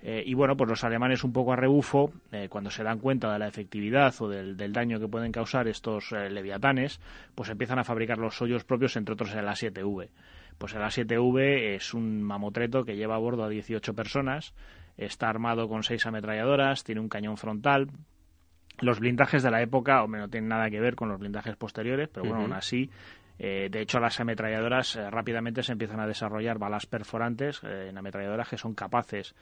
Eh, 0.00 0.22
y 0.24 0.34
bueno, 0.34 0.56
pues 0.56 0.70
los 0.70 0.84
alemanes 0.84 1.24
un 1.24 1.32
poco 1.32 1.52
a 1.52 1.56
rebufo, 1.56 2.12
eh, 2.30 2.48
cuando 2.48 2.70
se 2.70 2.84
dan 2.84 3.00
cuenta 3.00 3.32
de 3.32 3.38
la 3.38 3.48
efectividad 3.48 4.14
o 4.20 4.28
del, 4.28 4.72
daño 4.72 5.00
que 5.00 5.08
pueden 5.08 5.32
causar 5.32 5.66
estos 5.66 6.12
eh, 6.12 6.30
leviatanes, 6.30 7.00
pues 7.34 7.50
empiezan 7.50 7.80
a 7.80 7.84
fabricar 7.84 8.18
los 8.18 8.36
suyos 8.36 8.64
propios, 8.64 8.96
entre 8.96 9.14
otros 9.14 9.34
el 9.34 9.46
A7V. 9.46 10.08
Pues 10.56 10.74
el 10.74 10.82
A7V 10.82 11.74
es 11.74 11.94
un 11.94 12.22
mamotreto 12.22 12.84
que 12.84 12.96
lleva 12.96 13.16
a 13.16 13.18
bordo 13.18 13.44
a 13.44 13.48
18 13.48 13.94
personas, 13.94 14.54
está 14.96 15.28
armado 15.28 15.68
con 15.68 15.82
seis 15.82 16.06
ametralladoras, 16.06 16.84
tiene 16.84 17.00
un 17.00 17.08
cañón 17.08 17.36
frontal. 17.36 17.88
Los 18.80 19.00
blindajes 19.00 19.42
de 19.42 19.50
la 19.50 19.62
época, 19.62 20.02
hombre, 20.04 20.20
no 20.20 20.28
tienen 20.28 20.48
nada 20.48 20.70
que 20.70 20.80
ver 20.80 20.94
con 20.94 21.08
los 21.08 21.18
blindajes 21.18 21.56
posteriores, 21.56 22.08
pero 22.08 22.26
bueno, 22.26 22.42
aún 22.42 22.52
así 22.52 22.90
de 23.38 23.70
hecho, 23.80 24.00
las 24.00 24.18
ametralladoras 24.18 24.98
rápidamente 25.12 25.62
se 25.62 25.70
empiezan 25.70 26.00
a 26.00 26.08
desarrollar 26.08 26.58
balas 26.58 26.86
perforantes 26.86 27.62
en 27.62 27.96
ametralladoras 27.96 28.48
que 28.48 28.58
son 28.58 28.74
capaces 28.74 29.36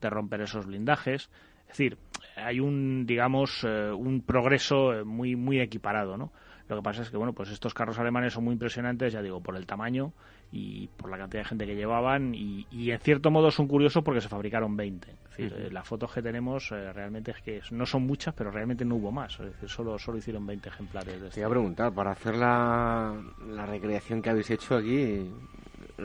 de 0.00 0.10
romper 0.10 0.40
esos 0.42 0.66
blindajes. 0.66 1.30
Es 1.62 1.68
decir, 1.78 1.98
hay 2.36 2.60
un, 2.60 3.06
digamos, 3.06 3.64
eh, 3.64 3.90
un 3.92 4.22
progreso 4.22 4.92
eh, 4.92 5.04
muy, 5.04 5.36
muy 5.36 5.60
equiparado, 5.60 6.16
¿no? 6.16 6.32
Lo 6.68 6.76
que 6.76 6.82
pasa 6.82 7.02
es 7.02 7.10
que, 7.10 7.16
bueno, 7.16 7.32
pues 7.32 7.50
estos 7.50 7.74
carros 7.74 7.98
alemanes 7.98 8.32
son 8.32 8.44
muy 8.44 8.52
impresionantes, 8.52 9.12
ya 9.12 9.22
digo, 9.22 9.40
por 9.40 9.56
el 9.56 9.66
tamaño 9.66 10.12
y 10.52 10.86
por 10.96 11.10
la 11.10 11.18
cantidad 11.18 11.42
de 11.42 11.48
gente 11.48 11.66
que 11.66 11.74
llevaban 11.74 12.32
y, 12.32 12.64
en 12.70 12.98
cierto 13.00 13.30
modo 13.32 13.50
son 13.50 13.66
curiosos 13.66 14.04
porque 14.04 14.20
se 14.20 14.28
fabricaron 14.28 14.76
20. 14.76 15.10
Es 15.10 15.36
decir, 15.36 15.52
eh, 15.56 15.70
las 15.72 15.86
fotos 15.86 16.12
que 16.12 16.22
tenemos 16.22 16.70
realmente 16.70 17.32
es 17.32 17.42
que 17.42 17.60
no 17.72 17.86
son 17.86 18.06
muchas, 18.06 18.34
pero 18.34 18.52
realmente 18.52 18.84
no 18.84 18.96
hubo 18.96 19.10
más. 19.10 19.32
Es 19.40 19.46
decir, 19.46 19.68
solo, 19.68 19.98
solo 19.98 20.18
hicieron 20.18 20.46
20 20.46 20.68
ejemplares. 20.68 21.14
De 21.14 21.20
Te 21.20 21.26
este. 21.26 21.40
iba 21.40 21.48
a 21.48 21.50
preguntar, 21.50 21.92
para 21.92 22.12
hacer 22.12 22.36
la, 22.36 23.20
la 23.48 23.66
recreación 23.66 24.22
que 24.22 24.30
habéis 24.30 24.50
hecho 24.50 24.76
aquí, 24.76 25.28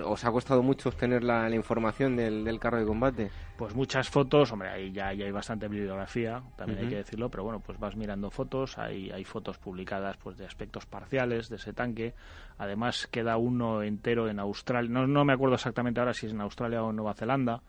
¿Os 0.04 0.26
ha 0.26 0.32
costado 0.32 0.64
mucho 0.64 0.90
obtener 0.90 1.24
la, 1.24 1.50
información 1.50 2.16
del, 2.16 2.60
carro 2.60 2.80
de 2.80 2.86
combate? 2.86 3.32
Pues 3.58 3.76
muchas 3.76 4.10
fotos, 4.10 4.52
hombre, 4.52 4.70
ahí 4.70 4.92
ya, 4.92 5.08
hay 5.08 5.32
bastante 5.32 5.68
bibliografía, 5.68 6.42
también 6.58 6.80
hay 6.80 6.88
que 6.90 6.96
decirlo, 6.96 7.30
pero 7.30 7.44
bueno, 7.44 7.60
pues 7.60 7.80
vas 7.80 7.96
mirando 7.96 8.30
fotos, 8.30 8.78
hay, 8.78 9.12
hay 9.12 9.24
fotos 9.24 9.58
publicadas 9.58 10.18
pues 10.18 10.38
de 10.38 10.46
aspectos 10.46 10.86
parciales 10.86 11.50
de 11.50 11.56
ese 11.56 11.74
tanque, 11.74 12.14
además 12.58 13.08
queda 13.08 13.38
uno 13.38 13.84
entero 13.84 14.28
en 14.30 14.40
Australia, 14.40 14.90
no, 14.90 15.08
no 15.08 15.24
me 15.24 15.34
acuerdo 15.34 15.56
exactamente 15.56 16.00
ahora 16.00 16.14
si 16.14 16.26
es 16.26 16.34
en 16.34 16.42
Australia 16.42 16.84
o 16.84 16.90
en 16.90 16.96
Nueva 16.98 17.14
Zelanda, 17.14 17.62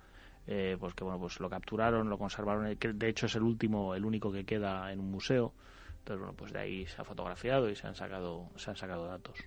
eh, 0.46 0.76
pues 0.78 0.94
que 0.94 1.04
bueno, 1.04 1.18
pues 1.18 1.40
lo 1.40 1.50
capturaron, 1.50 2.08
lo 2.08 2.18
conservaron, 2.18 2.74
que 2.76 2.92
de 2.92 3.08
hecho 3.08 3.26
es 3.26 3.34
el 3.34 3.42
último, 3.42 3.94
el 3.94 4.04
único 4.04 4.32
que 4.32 4.44
queda 4.44 4.92
en 4.92 5.00
un 5.00 5.10
museo, 5.10 5.52
entonces 5.98 6.20
bueno, 6.20 6.34
pues 6.36 6.52
de 6.52 6.60
ahí 6.60 6.86
se 6.86 7.02
ha 7.02 7.04
fotografiado 7.04 7.68
y 7.68 7.74
se 7.74 7.86
han 7.86 7.96
sacado, 7.96 8.48
se 8.54 8.70
han 8.70 8.76
sacado 8.76 9.06
datos. 9.06 9.38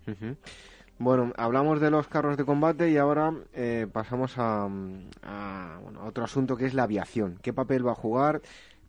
Bueno, 1.02 1.32
hablamos 1.38 1.80
de 1.80 1.90
los 1.90 2.10
carros 2.10 2.36
de 2.36 2.44
combate 2.44 2.92
y 2.92 2.98
ahora 2.98 3.34
eh, 3.54 3.88
pasamos 3.90 4.34
a, 4.38 4.68
otro 6.04 6.26
asunto 6.26 6.58
que 6.58 6.66
es 6.66 6.74
la 6.74 6.84
aviación. 6.84 7.40
¿Qué 7.42 7.54
papel 7.54 7.88
va 7.88 7.94
a 7.94 7.96
jugar? 7.96 8.42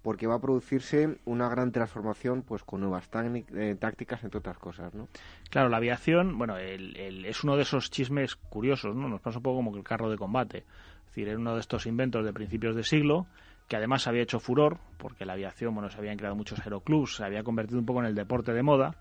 Porque 0.03 0.27
va 0.27 0.35
a 0.35 0.41
producirse 0.41 1.19
una 1.25 1.49
gran 1.49 1.71
transformación 1.71 2.43
pues 2.43 2.65
con 2.65 2.81
nuevas 2.81 3.09
eh, 3.55 3.77
tácticas, 3.79 4.25
entre 4.25 4.39
otras 4.39 4.59
cosas, 4.59 4.93
¿no? 4.93 5.07
Claro, 5.51 5.69
la 5.69 5.77
aviación, 5.77 6.37
bueno, 6.37 6.57
es 6.59 7.45
uno 7.45 7.55
de 7.55 7.63
esos 7.63 7.93
chismes 7.93 8.35
curiosos, 8.35 8.97
¿no? 8.97 9.09
Nos 9.09 9.21
pasa 9.21 9.39
un 9.39 9.45
poco 9.45 9.59
como 9.59 9.73
que 9.73 9.79
el 9.79 9.85
carro 9.85 10.11
de 10.11 10.19
combate. 10.19 10.59
Es 10.59 11.07
decir, 11.07 11.29
era 11.29 11.39
uno 11.39 11.55
de 11.55 11.61
estos 11.61 11.87
inventos 11.87 12.25
de 12.25 12.33
principios 12.33 12.75
de 12.75 12.83
siglo 12.83 13.29
que 13.69 13.77
además 13.77 14.09
había 14.09 14.23
hecho 14.23 14.41
furor, 14.41 14.79
porque 14.99 15.25
la 15.25 15.35
aviación, 15.35 15.75
bueno, 15.75 15.89
se 15.91 15.99
habían 15.99 16.17
creado 16.17 16.35
muchos 16.35 16.59
aeroclubs, 16.59 17.15
se 17.15 17.25
había 17.25 17.45
convertido 17.45 17.79
un 17.79 17.87
poco 17.87 18.01
en 18.01 18.07
el 18.07 18.17
deporte 18.17 18.53
de 18.53 18.65
moda, 18.65 18.97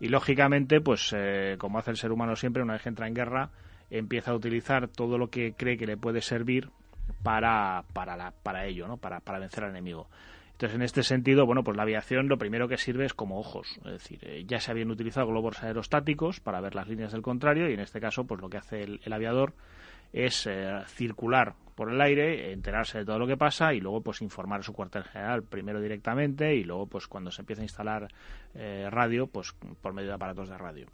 y 0.00 0.08
lógicamente, 0.08 0.80
pues 0.80 1.14
eh, 1.16 1.56
como 1.58 1.78
hace 1.78 1.90
el 1.90 1.96
ser 1.96 2.12
humano 2.12 2.36
siempre, 2.36 2.62
una 2.62 2.74
vez 2.74 2.82
que 2.82 2.88
entra 2.88 3.08
en 3.08 3.14
guerra, 3.14 3.50
empieza 3.90 4.30
a 4.30 4.34
utilizar 4.34 4.88
todo 4.88 5.18
lo 5.18 5.28
que 5.28 5.54
cree 5.54 5.76
que 5.76 5.86
le 5.86 5.96
puede 5.96 6.20
servir 6.20 6.70
para, 7.22 7.84
para, 7.92 8.16
la, 8.16 8.32
para 8.42 8.66
ello, 8.66 8.86
¿no? 8.86 8.96
Para, 8.96 9.20
para 9.20 9.38
vencer 9.38 9.64
al 9.64 9.70
enemigo. 9.70 10.08
Entonces, 10.58 10.74
en 10.74 10.82
este 10.82 11.02
sentido, 11.04 11.46
bueno, 11.46 11.62
pues 11.62 11.76
la 11.76 11.84
aviación 11.84 12.28
lo 12.28 12.36
primero 12.36 12.66
que 12.66 12.78
sirve 12.78 13.04
es 13.04 13.14
como 13.14 13.38
ojos. 13.38 13.78
Es 13.84 13.92
decir, 13.92 14.18
eh, 14.22 14.44
ya 14.44 14.58
se 14.58 14.72
habían 14.72 14.90
utilizado 14.90 15.28
globos 15.28 15.62
aerostáticos 15.62 16.40
para 16.40 16.60
ver 16.60 16.74
las 16.74 16.88
líneas 16.88 17.12
del 17.12 17.22
contrario 17.22 17.70
y 17.70 17.74
en 17.74 17.80
este 17.80 18.00
caso, 18.00 18.24
pues 18.24 18.40
lo 18.40 18.50
que 18.50 18.56
hace 18.56 18.82
el, 18.82 19.12
aviador 19.12 19.54
es 20.12 20.48
eh, 20.48 20.80
circular 20.86 21.54
por 21.78 21.92
el 21.92 22.00
aire, 22.00 22.50
enterarse 22.50 22.98
de 22.98 23.04
todo 23.04 23.20
lo 23.20 23.26
que 23.28 23.36
pasa 23.36 23.72
y 23.72 23.78
luego 23.78 24.00
pues 24.00 24.20
informar 24.20 24.58
a 24.58 24.62
su 24.64 24.72
cuartel 24.72 25.04
general 25.04 25.44
primero 25.44 25.80
directamente 25.80 26.56
y 26.56 26.64
luego 26.64 26.88
pues 26.88 27.06
cuando 27.06 27.30
se 27.30 27.42
empieza 27.42 27.62
a 27.62 27.66
instalar 27.66 28.08
eh, 28.56 28.88
radio 28.90 29.28
pues 29.28 29.54
por 29.80 29.92
medio 29.92 30.08
de 30.08 30.14
aparatos 30.16 30.48
de 30.48 30.58
radio. 30.58 30.88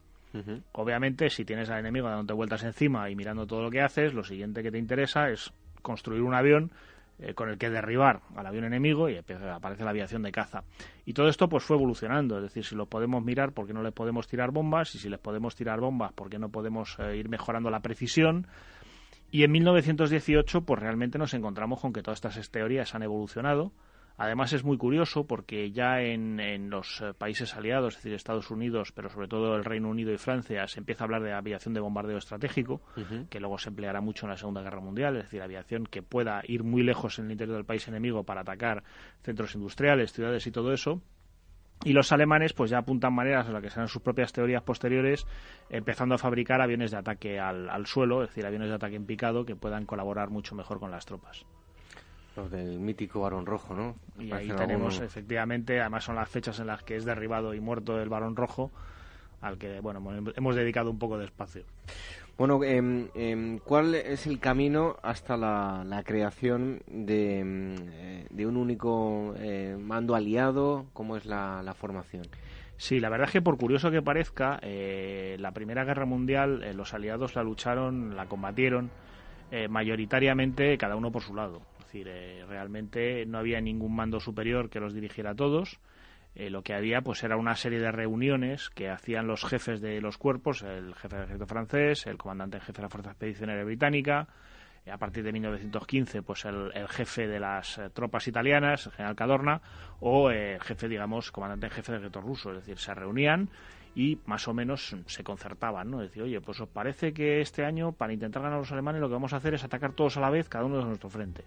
Obviamente 0.72 1.30
si 1.30 1.46
tienes 1.46 1.70
al 1.70 1.78
enemigo 1.78 2.10
dándote 2.10 2.34
vueltas 2.34 2.64
encima 2.64 3.08
y 3.08 3.16
mirando 3.16 3.46
todo 3.46 3.62
lo 3.62 3.70
que 3.70 3.80
haces, 3.80 4.12
lo 4.12 4.24
siguiente 4.24 4.62
que 4.62 4.70
te 4.70 4.76
interesa 4.76 5.30
es 5.30 5.54
construir 5.80 6.20
un 6.20 6.34
avión 6.34 6.70
eh, 7.18 7.32
con 7.32 7.48
el 7.48 7.56
que 7.56 7.70
derribar 7.70 8.20
al 8.36 8.46
avión 8.46 8.64
enemigo 8.64 9.08
y 9.08 9.16
aparece 9.16 9.84
la 9.84 9.90
aviación 9.90 10.20
de 10.20 10.32
caza. 10.32 10.64
Y 11.06 11.14
todo 11.14 11.28
esto 11.28 11.48
pues 11.48 11.64
fue 11.64 11.78
evolucionando, 11.78 12.36
es 12.36 12.42
decir, 12.42 12.62
si 12.62 12.74
lo 12.74 12.84
podemos 12.84 13.24
mirar, 13.24 13.52
¿por 13.52 13.66
qué 13.66 13.72
no 13.72 13.82
le 13.82 13.92
podemos 13.92 14.26
tirar 14.26 14.50
bombas? 14.50 14.94
Y 14.96 14.98
si 14.98 15.08
les 15.08 15.18
podemos 15.18 15.56
tirar 15.56 15.80
bombas, 15.80 16.12
¿por 16.12 16.28
qué 16.28 16.38
no 16.38 16.50
podemos 16.50 16.98
eh, 16.98 17.16
ir 17.16 17.30
mejorando 17.30 17.70
la 17.70 17.80
precisión? 17.80 18.48
Y 19.34 19.42
en 19.42 19.50
1918, 19.50 20.60
pues 20.60 20.80
realmente 20.80 21.18
nos 21.18 21.34
encontramos 21.34 21.80
con 21.80 21.92
que 21.92 22.04
todas 22.04 22.24
estas 22.24 22.50
teorías 22.52 22.94
han 22.94 23.02
evolucionado. 23.02 23.72
Además 24.16 24.52
es 24.52 24.62
muy 24.62 24.78
curioso 24.78 25.26
porque 25.26 25.72
ya 25.72 26.02
en, 26.02 26.70
los 26.70 27.00
eh, 27.00 27.14
países 27.18 27.56
aliados, 27.56 27.96
es 27.96 27.98
decir, 28.04 28.14
Estados 28.14 28.52
Unidos, 28.52 28.92
pero 28.92 29.08
sobre 29.08 29.26
todo 29.26 29.56
el 29.56 29.64
Reino 29.64 29.88
Unido 29.88 30.12
y 30.12 30.18
Francia, 30.18 30.68
se 30.68 30.78
empieza 30.78 31.02
a 31.02 31.06
hablar 31.06 31.24
de 31.24 31.32
aviación 31.32 31.74
de 31.74 31.80
bombardeo 31.80 32.18
estratégico, 32.18 32.80
que 33.28 33.40
luego 33.40 33.58
se 33.58 33.70
empleará 33.70 34.00
mucho 34.00 34.26
en 34.26 34.30
la 34.30 34.36
Segunda 34.36 34.62
Guerra 34.62 34.78
Mundial, 34.78 35.16
es 35.16 35.24
decir, 35.24 35.42
aviación 35.42 35.84
que 35.86 36.00
pueda 36.00 36.40
ir 36.46 36.62
muy 36.62 36.84
lejos 36.84 37.18
en 37.18 37.24
el 37.24 37.32
interior 37.32 37.56
del 37.56 37.66
país 37.66 37.88
enemigo 37.88 38.22
para 38.22 38.42
atacar 38.42 38.84
centros 39.24 39.56
industriales, 39.56 40.12
ciudades 40.12 40.46
y 40.46 40.52
todo 40.52 40.72
eso. 40.72 41.02
Y 41.84 41.92
los 41.92 42.12
alemanes 42.12 42.54
pues 42.54 42.70
ya 42.70 42.78
apuntan 42.78 43.12
maneras 43.12 43.46
a 43.46 43.52
las 43.52 43.62
que 43.62 43.70
serán 43.70 43.88
sus 43.88 44.02
propias 44.02 44.32
teorías 44.32 44.62
posteriores, 44.62 45.26
empezando 45.68 46.14
a 46.14 46.18
fabricar 46.18 46.60
aviones 46.60 46.90
de 46.90 46.96
ataque 46.96 47.38
al, 47.38 47.86
suelo, 47.86 48.22
es 48.22 48.30
decir, 48.30 48.46
aviones 48.46 48.70
de 48.70 48.74
ataque 48.74 48.96
en 48.96 49.04
picado 49.04 49.44
que 49.44 49.54
puedan 49.54 49.84
colaborar 49.84 50.30
mucho 50.30 50.54
mejor 50.54 50.80
con 50.80 50.90
las 50.90 51.04
tropas. 51.04 51.44
Los 52.36 52.50
del 52.50 52.80
mítico 52.80 53.20
Barón 53.20 53.46
Rojo, 53.46 53.74
¿no? 53.74 53.96
Y 54.18 54.32
ahí 54.32 54.48
tenemos, 54.48 55.00
efectivamente, 55.00 55.80
además 55.80 56.04
son 56.04 56.16
las 56.16 56.28
fechas 56.28 56.58
en 56.58 56.66
las 56.66 56.82
que 56.82 56.96
es 56.96 57.04
derribado 57.04 57.54
y 57.54 57.60
muerto 57.60 58.00
el 58.00 58.08
Barón 58.08 58.34
Rojo, 58.34 58.72
al 59.40 59.58
que 59.58 59.78
bueno 59.80 60.00
hemos 60.34 60.56
dedicado 60.56 60.90
un 60.90 60.98
poco 60.98 61.18
de 61.18 61.26
espacio. 61.26 61.64
Bueno, 62.36 62.64
em, 62.64 63.60
¿cuál 63.60 63.94
es 63.94 64.26
el 64.26 64.40
camino 64.40 64.96
hasta 65.04 65.36
la, 65.36 66.02
creación 66.04 66.82
de, 66.88 67.38
em, 67.38 67.76
eh, 67.92 68.26
de, 68.28 68.46
un 68.46 68.56
único 68.56 69.34
eh, 69.38 69.76
mando 69.78 70.16
aliado? 70.16 70.86
¿Cómo 70.92 71.16
es 71.16 71.26
la, 71.26 71.74
formación? 71.78 72.24
Sí, 72.76 72.98
la 72.98 73.08
verdad 73.08 73.28
es 73.28 73.32
que 73.32 73.40
por 73.40 73.56
curioso 73.56 73.92
que 73.92 74.02
parezca, 74.02 74.58
eh, 74.62 75.36
la 75.38 75.52
Primera 75.52 75.84
Guerra 75.84 76.06
Mundial 76.06 76.76
los 76.76 76.92
aliados 76.92 77.36
la 77.36 77.44
lucharon, 77.44 78.16
la 78.16 78.26
combatieron 78.26 78.90
mayoritariamente 79.68 80.76
cada 80.76 80.96
uno 80.96 81.12
por 81.12 81.22
su 81.22 81.36
lado. 81.36 81.62
Es 81.78 81.84
decir, 81.84 82.10
realmente 82.48 83.24
no 83.26 83.38
había 83.38 83.60
ningún 83.60 83.94
mando 83.94 84.18
superior 84.18 84.68
que 84.68 84.80
los 84.80 84.92
dirigiera 84.92 85.30
a 85.30 85.34
todos 85.36 85.78
eh, 86.34 86.50
lo 86.50 86.62
que 86.62 86.74
había 86.74 87.00
pues 87.00 87.22
era 87.22 87.36
una 87.36 87.54
serie 87.54 87.78
de 87.78 87.92
reuniones 87.92 88.70
que 88.70 88.90
hacían 88.90 89.26
los 89.26 89.44
jefes 89.44 89.80
de 89.80 90.00
los 90.00 90.18
cuerpos, 90.18 90.62
el 90.62 90.94
jefe 90.94 91.16
del 91.16 91.24
ejército 91.24 91.46
francés, 91.46 92.06
el 92.06 92.18
comandante 92.18 92.56
en 92.56 92.62
jefe 92.62 92.78
de 92.78 92.82
la 92.82 92.88
Fuerza 92.88 93.10
Expedicionaria 93.10 93.64
Británica, 93.64 94.26
eh, 94.84 94.90
a 94.90 94.98
partir 94.98 95.22
de 95.22 95.32
1915 95.32 96.22
pues 96.22 96.44
el, 96.44 96.72
jefe 96.88 97.28
de 97.28 97.38
las 97.38 97.78
eh, 97.78 97.90
tropas 97.90 98.26
italianas, 98.26 98.86
el 98.86 98.92
general 98.92 99.14
Cadorna, 99.14 99.60
o 100.00 100.30
el 100.30 100.60
jefe, 100.60 100.88
digamos, 100.88 101.30
comandante 101.30 101.66
en 101.66 101.72
jefe 101.72 101.92
del 101.92 102.00
ejército 102.00 102.20
ruso, 102.20 102.50
es 102.50 102.56
decir, 102.56 102.78
se 102.78 102.94
reunían 102.94 103.48
y 103.94 104.18
más 104.26 104.48
o 104.48 104.54
menos 104.54 104.96
se 105.06 105.22
concertaban, 105.22 105.88
¿no? 105.88 106.00
Decir, 106.00 106.24
oye, 106.24 106.40
pues 106.40 106.60
os 106.60 106.68
parece 106.68 107.12
que 107.12 107.40
este 107.40 107.64
año 107.64 107.92
para 107.92 108.12
intentar 108.12 108.42
ganar 108.42 108.56
a 108.56 108.60
los 108.60 108.72
alemanes 108.72 109.00
lo 109.00 109.06
que 109.06 109.14
vamos 109.14 109.32
a 109.32 109.36
hacer 109.36 109.54
es 109.54 109.62
atacar 109.62 109.92
todos 109.92 110.16
a 110.16 110.20
la 110.20 110.30
vez, 110.30 110.48
cada 110.48 110.64
uno 110.64 110.78
de 110.78 110.84
nuestro 110.84 111.08
frente. 111.08 111.44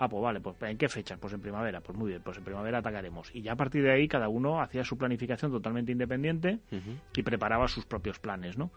Ah, 0.00 0.08
pues 0.08 0.22
vale, 0.22 0.40
pues 0.40 0.56
¿en 0.62 0.78
qué 0.78 0.88
fechas? 0.88 1.18
Pues 1.18 1.32
en 1.34 1.40
primavera, 1.40 1.80
pues 1.80 1.98
muy 1.98 2.10
bien, 2.10 2.22
pues 2.22 2.38
en 2.38 2.44
primavera 2.44 2.78
atacaremos. 2.78 3.34
Y 3.34 3.42
ya 3.42 3.52
a 3.52 3.56
partir 3.56 3.82
de 3.82 3.92
ahí 3.92 4.06
cada 4.06 4.28
uno 4.28 4.62
hacía 4.62 4.84
su 4.84 4.96
planificación 4.96 5.50
totalmente 5.50 5.90
independiente 5.90 6.60
y 7.16 7.22
preparaba 7.22 7.66
sus 7.66 7.84
propios 7.84 8.20
planes, 8.20 8.56
¿no? 8.56 8.70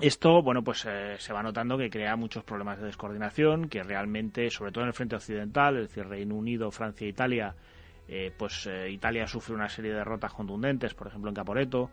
Esto, 0.00 0.40
bueno, 0.42 0.62
pues 0.62 0.86
eh, 0.88 1.16
se 1.18 1.32
va 1.32 1.42
notando 1.42 1.76
que 1.76 1.90
crea 1.90 2.14
muchos 2.14 2.44
problemas 2.44 2.78
de 2.78 2.86
descoordinación, 2.86 3.68
que 3.68 3.82
realmente, 3.82 4.48
sobre 4.50 4.70
todo 4.70 4.84
en 4.84 4.88
el 4.88 4.94
frente 4.94 5.16
occidental, 5.16 5.76
es 5.76 5.88
decir, 5.88 6.06
Reino 6.06 6.36
Unido, 6.36 6.70
Francia 6.70 7.04
e 7.04 7.10
Italia, 7.10 7.56
eh, 8.06 8.32
pues 8.38 8.68
eh, 8.68 8.90
Italia 8.90 9.26
sufre 9.26 9.56
una 9.56 9.68
serie 9.68 9.90
de 9.90 9.98
derrotas 9.98 10.32
contundentes, 10.32 10.94
por 10.94 11.08
ejemplo 11.08 11.30
en 11.30 11.34
Caporeto, 11.34 11.90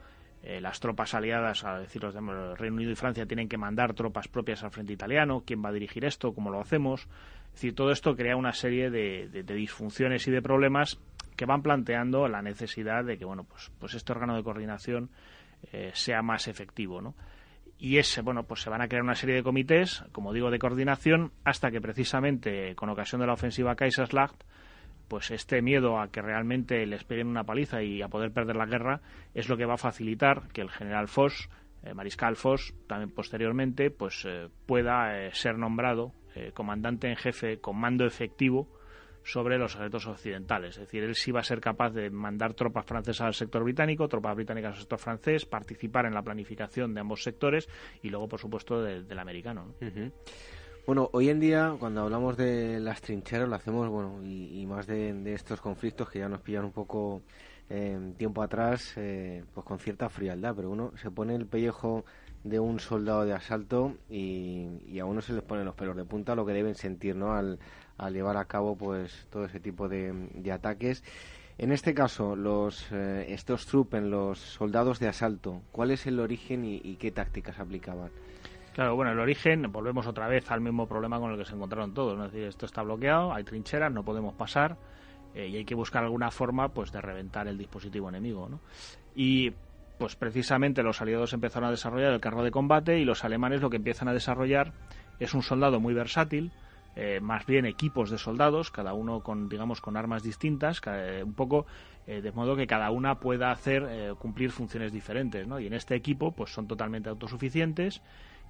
las 0.62 0.80
tropas 0.80 1.16
aliadas, 1.16 1.64
a 1.64 1.80
decir 1.80 2.04
los 2.04 2.14
de 2.14 2.22
Reino 2.54 2.76
Unido 2.76 2.92
y 2.92 2.96
Francia, 2.96 3.26
tienen 3.26 3.50
que 3.50 3.58
mandar 3.58 3.96
tropas 3.96 4.28
propias 4.28 4.64
al 4.64 4.70
frente 4.70 4.94
italiano, 4.94 5.42
quién 5.44 5.66
va 5.66 5.70
a 5.70 5.72
dirigir 5.72 6.06
esto, 6.06 6.36
cómo 6.36 6.52
lo 6.52 6.62
hacemos, 6.62 7.08
decir, 7.56 7.76
todo 7.76 7.92
esto 7.92 8.16
crea 8.16 8.36
una 8.36 8.54
serie 8.54 8.90
de, 8.90 9.44
disfunciones 9.44 10.28
y 10.28 10.32
de 10.32 10.42
problemas 10.42 11.00
que 11.36 11.46
van 11.46 11.62
planteando 11.62 12.28
la 12.28 12.42
necesidad 12.42 13.04
de 13.04 13.18
que, 13.18 13.26
bueno, 13.26 13.44
pues, 13.44 13.72
pues 13.80 13.94
este 13.94 14.12
órgano 14.12 14.36
de 14.36 14.44
coordinación 14.44 15.10
eh, 15.72 15.92
sea 15.94 16.22
más 16.22 16.48
efectivo, 16.48 17.02
¿no? 17.02 17.16
Y 17.78 17.98
ese, 17.98 18.22
bueno, 18.22 18.44
pues 18.44 18.62
se 18.62 18.70
van 18.70 18.82
a 18.82 18.88
crear 18.88 19.04
una 19.04 19.16
serie 19.16 19.36
de 19.36 19.44
comités, 19.44 20.04
como 20.14 20.32
digo, 20.32 20.50
de 20.50 20.60
coordinación, 20.60 21.34
hasta 21.44 21.72
que 21.72 21.82
precisamente 21.82 22.74
con 22.76 22.90
ocasión 22.90 23.20
de 23.20 23.28
la 23.28 23.34
ofensiva 23.34 23.76
Kaiserslacht, 23.76 24.44
pues 25.10 25.30
este 25.32 25.62
miedo 25.62 26.00
a 26.00 26.10
que 26.10 26.22
realmente 26.22 26.86
les 26.86 27.04
peguen 27.04 27.28
una 27.28 27.44
paliza 27.44 27.84
y 27.84 28.02
a 28.02 28.08
poder 28.08 28.32
perder 28.32 28.56
la 28.56 28.66
guerra 28.66 29.02
es 29.34 29.50
lo 29.50 29.58
que 29.58 29.66
va 29.66 29.74
a 29.74 29.78
facilitar 29.78 30.48
que 30.54 30.62
el 30.62 30.70
general 30.70 31.10
Foss, 31.10 31.50
eh, 31.84 31.94
mariscal 31.94 32.38
Foss, 32.38 32.74
también 32.88 33.12
posteriormente, 33.12 33.92
pues 33.92 34.24
eh, 34.26 34.48
pueda 34.66 35.32
ser 35.34 35.58
nombrado 35.58 36.14
eh, 36.36 36.52
comandante 36.54 37.10
en 37.10 37.16
jefe 37.16 37.60
con 37.60 37.78
mando 37.78 38.06
efectivo 38.06 38.68
sobre 39.24 39.58
los 39.58 39.74
ejércitos 39.74 40.06
occidentales. 40.06 40.76
Es 40.76 40.82
decir, 40.82 41.04
él 41.04 41.16
sí 41.16 41.32
va 41.32 41.40
a 41.40 41.44
ser 41.44 41.60
capaz 41.60 41.90
de 41.92 42.10
mandar 42.12 42.54
tropas 42.54 42.86
francesas 42.86 43.26
al 43.26 43.34
sector 43.34 43.64
británico, 43.64 44.08
tropas 44.08 44.36
británicas 44.36 44.74
al 44.74 44.80
sector 44.80 45.00
francés, 45.00 45.46
participar 45.46 46.06
en 46.06 46.14
la 46.14 46.22
planificación 46.22 46.94
de 46.94 47.02
ambos 47.02 47.24
sectores 47.24 47.68
y 48.04 48.10
luego, 48.10 48.28
por 48.28 48.40
supuesto, 48.40 48.84
del 48.84 49.20
americano. 49.20 49.74
Bueno, 50.86 51.10
hoy 51.14 51.30
en 51.30 51.40
día, 51.40 51.76
cuando 51.80 52.02
hablamos 52.02 52.38
de 52.38 52.80
las 52.80 53.02
trincheras, 53.02 53.50
lo 53.50 53.56
hacemos, 53.56 53.90
bueno, 53.90 54.22
y, 54.24 54.64
más 54.68 54.86
de, 54.86 55.34
estos 55.34 55.60
conflictos 55.60 56.08
que 56.12 56.20
ya 56.20 56.30
nos 56.30 56.42
pillan 56.42 56.66
un 56.66 56.72
poco 56.72 57.24
eh, 57.68 58.14
tiempo 58.18 58.44
atrás, 58.44 58.94
eh, 58.98 59.44
pues 59.52 59.66
con 59.66 59.80
cierta 59.80 60.10
frialdad, 60.10 60.54
pero 60.56 60.70
uno 60.70 60.92
se 60.98 61.10
pone 61.10 61.34
el 61.34 61.48
pellejo 61.48 62.06
de 62.46 62.60
un 62.60 62.80
soldado 62.80 63.26
de 63.26 63.34
asalto 63.34 63.98
y, 64.08 65.00
a 65.00 65.06
uno 65.06 65.22
se 65.22 65.34
les 65.34 65.42
ponen 65.42 65.66
los 65.66 65.74
pelos 65.74 65.98
de 65.98 66.06
punta 66.06 66.36
lo 66.36 66.46
que 66.46 66.54
deben 66.54 66.76
sentir 66.76 67.16
¿no? 67.16 67.34
al, 67.34 67.60
llevar 68.14 68.38
a 68.38 68.46
cabo 68.46 68.78
pues 68.78 69.28
todo 69.32 69.46
ese 69.46 69.60
tipo 69.60 69.90
de, 69.90 70.52
ataques. 70.54 71.04
En 71.58 71.72
este 71.72 71.94
caso, 71.94 72.36
los, 72.36 72.92
eh, 72.92 73.26
estos 73.30 73.66
trupen, 73.66 74.12
los 74.12 74.38
soldados 74.38 75.00
de 75.00 75.08
asalto, 75.08 75.64
¿cuál 75.72 75.90
es 75.90 76.06
el 76.06 76.20
origen 76.20 76.66
y, 76.66 76.96
qué 76.98 77.12
tácticas 77.12 77.60
aplicaban? 77.60 78.12
Claro, 78.74 78.96
bueno, 78.96 79.12
el 79.12 79.20
origen, 79.20 79.72
volvemos 79.72 80.06
otra 80.06 80.28
vez 80.28 80.52
al 80.52 80.62
mismo 80.62 80.86
problema 80.86 81.20
con 81.20 81.32
el 81.32 81.38
que 81.38 81.46
se 81.46 81.56
encontraron 81.56 81.94
todos, 81.94 82.18
¿no? 82.18 82.26
es 82.26 82.32
decir, 82.32 82.48
esto 82.48 82.66
está 82.66 82.84
bloqueado, 82.84 83.34
hay 83.34 83.44
trincheras, 83.44 83.92
no 83.92 84.04
podemos 84.04 84.36
pasar 84.36 84.78
eh, 85.34 85.48
y 85.48 85.56
hay 85.56 85.66
que 85.66 85.76
buscar 85.76 86.04
alguna 86.04 86.30
forma 86.30 86.70
pues 86.70 86.92
de 86.92 87.02
reventar 87.02 87.48
el 87.48 87.58
dispositivo 87.58 88.10
enemigo, 88.10 88.50
¿no? 88.50 88.60
Y 89.16 89.54
pues 89.98 90.16
precisamente 90.16 90.84
los 90.84 91.02
aliados 91.02 91.34
empezaron 91.34 91.68
a 91.68 91.72
desarrollar 91.72 92.14
el 92.14 92.20
carro 92.20 92.44
de 92.44 92.52
combate 92.52 93.00
y 93.00 93.06
los 93.06 93.24
alemanes 93.24 93.62
lo 93.62 93.70
que 93.70 93.78
empiezan 93.78 94.08
a 94.08 94.14
desarrollar 94.14 94.74
es 95.20 95.34
un 95.34 95.42
soldado 95.42 95.80
muy 95.80 95.94
versátil, 95.94 96.52
eh, 96.96 97.20
más 97.22 97.46
bien 97.46 97.66
equipos 97.66 98.10
de 98.10 98.18
soldados, 98.18 98.72
cada 98.72 98.94
uno 98.94 99.22
con 99.22 99.50
digamos 99.50 99.82
con 99.82 99.98
armas 99.98 100.24
distintas, 100.24 100.82
un 101.24 101.34
poco 101.34 101.66
eh, 102.08 102.22
de 102.22 102.32
modo 102.32 102.56
que 102.56 102.68
cada 102.68 102.92
una 102.92 103.20
pueda 103.20 103.52
hacer 103.52 103.86
eh, 103.90 104.14
cumplir 104.18 104.52
funciones 104.52 104.92
diferentes, 104.92 105.48
¿no? 105.48 105.60
Y 105.60 105.68
en 105.68 105.74
este 105.74 105.96
equipo 105.96 106.32
pues 106.32 106.54
son 106.54 106.68
totalmente 106.68 107.10
autosuficientes 107.10 108.02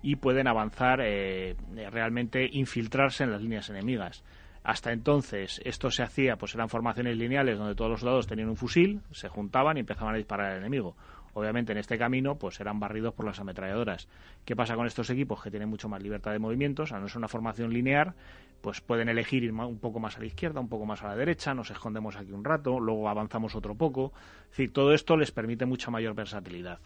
y 0.01 0.17
pueden 0.17 0.47
avanzar 0.47 0.99
realmente 0.99 2.47
infiltrarse 2.51 3.23
en 3.23 3.31
las 3.31 3.41
líneas 3.41 3.69
enemigas. 3.69 4.23
Hasta 4.63 4.91
entonces 4.91 5.61
esto 5.63 5.89
se 5.89 6.03
hacía, 6.03 6.37
pues 6.37 6.53
eran 6.53 6.69
formaciones 6.69 7.17
lineales 7.17 7.57
donde 7.57 7.75
todos 7.75 7.89
los 7.89 7.99
soldados 8.01 8.27
tenían 8.27 8.49
un 8.49 8.57
fusil, 8.57 9.01
se 9.11 9.29
juntaban 9.29 9.77
y 9.77 9.79
empezaban 9.79 10.13
a 10.13 10.17
disparar 10.17 10.51
al 10.51 10.57
enemigo 10.59 10.95
obviamente 11.35 11.73
en 11.73 11.77
este 11.77 11.97
camino 11.97 12.37
pues 12.37 12.55
serán 12.55 12.79
barridos 12.79 13.13
por 13.13 13.25
las 13.25 13.39
ametralladoras. 13.39 14.07
¿Qué 14.45 14.55
pasa 14.55 14.75
con 14.75 14.87
estos 14.87 15.09
equipos 15.09 15.43
que 15.43 15.51
tienen 15.51 15.69
mucho 15.69 15.87
más 15.89 16.01
libertad 16.01 16.31
de 16.31 16.39
movimientos? 16.39 16.93
A 16.93 16.99
no 16.99 17.07
ser 17.07 17.17
una 17.17 17.27
formación 17.27 17.71
lineal, 17.71 18.13
pues 18.61 18.81
pueden 18.81 19.09
elegir 19.09 19.43
ir 19.43 19.51
un 19.51 19.77
poco 19.79 19.99
más 19.99 20.15
a 20.15 20.19
la 20.19 20.25
izquierda, 20.25 20.61
un 20.61 20.69
poco 20.69 20.85
más 20.85 21.03
a 21.03 21.09
la 21.09 21.15
derecha, 21.15 21.53
nos 21.53 21.69
escondemos 21.69 22.15
aquí 22.15 22.31
un 22.31 22.43
rato, 22.43 22.79
luego 22.79 23.09
avanzamos 23.09 23.53
otro 23.53 23.75
poco. 23.75 24.13
Es 24.45 24.49
decir, 24.51 24.71
todo 24.71 24.93
esto 24.93 25.17
les 25.17 25.31
permite 25.31 25.65
mucha 25.65 25.91
mayor 25.91 26.15
versatilidad. 26.15 26.79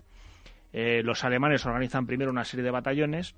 Eh, 0.74 1.03
los 1.03 1.24
alemanes 1.24 1.65
organizan 1.65 2.08
primero 2.08 2.32
una 2.32 2.44
serie 2.44 2.63
de 2.63 2.72
batallones, 2.72 3.36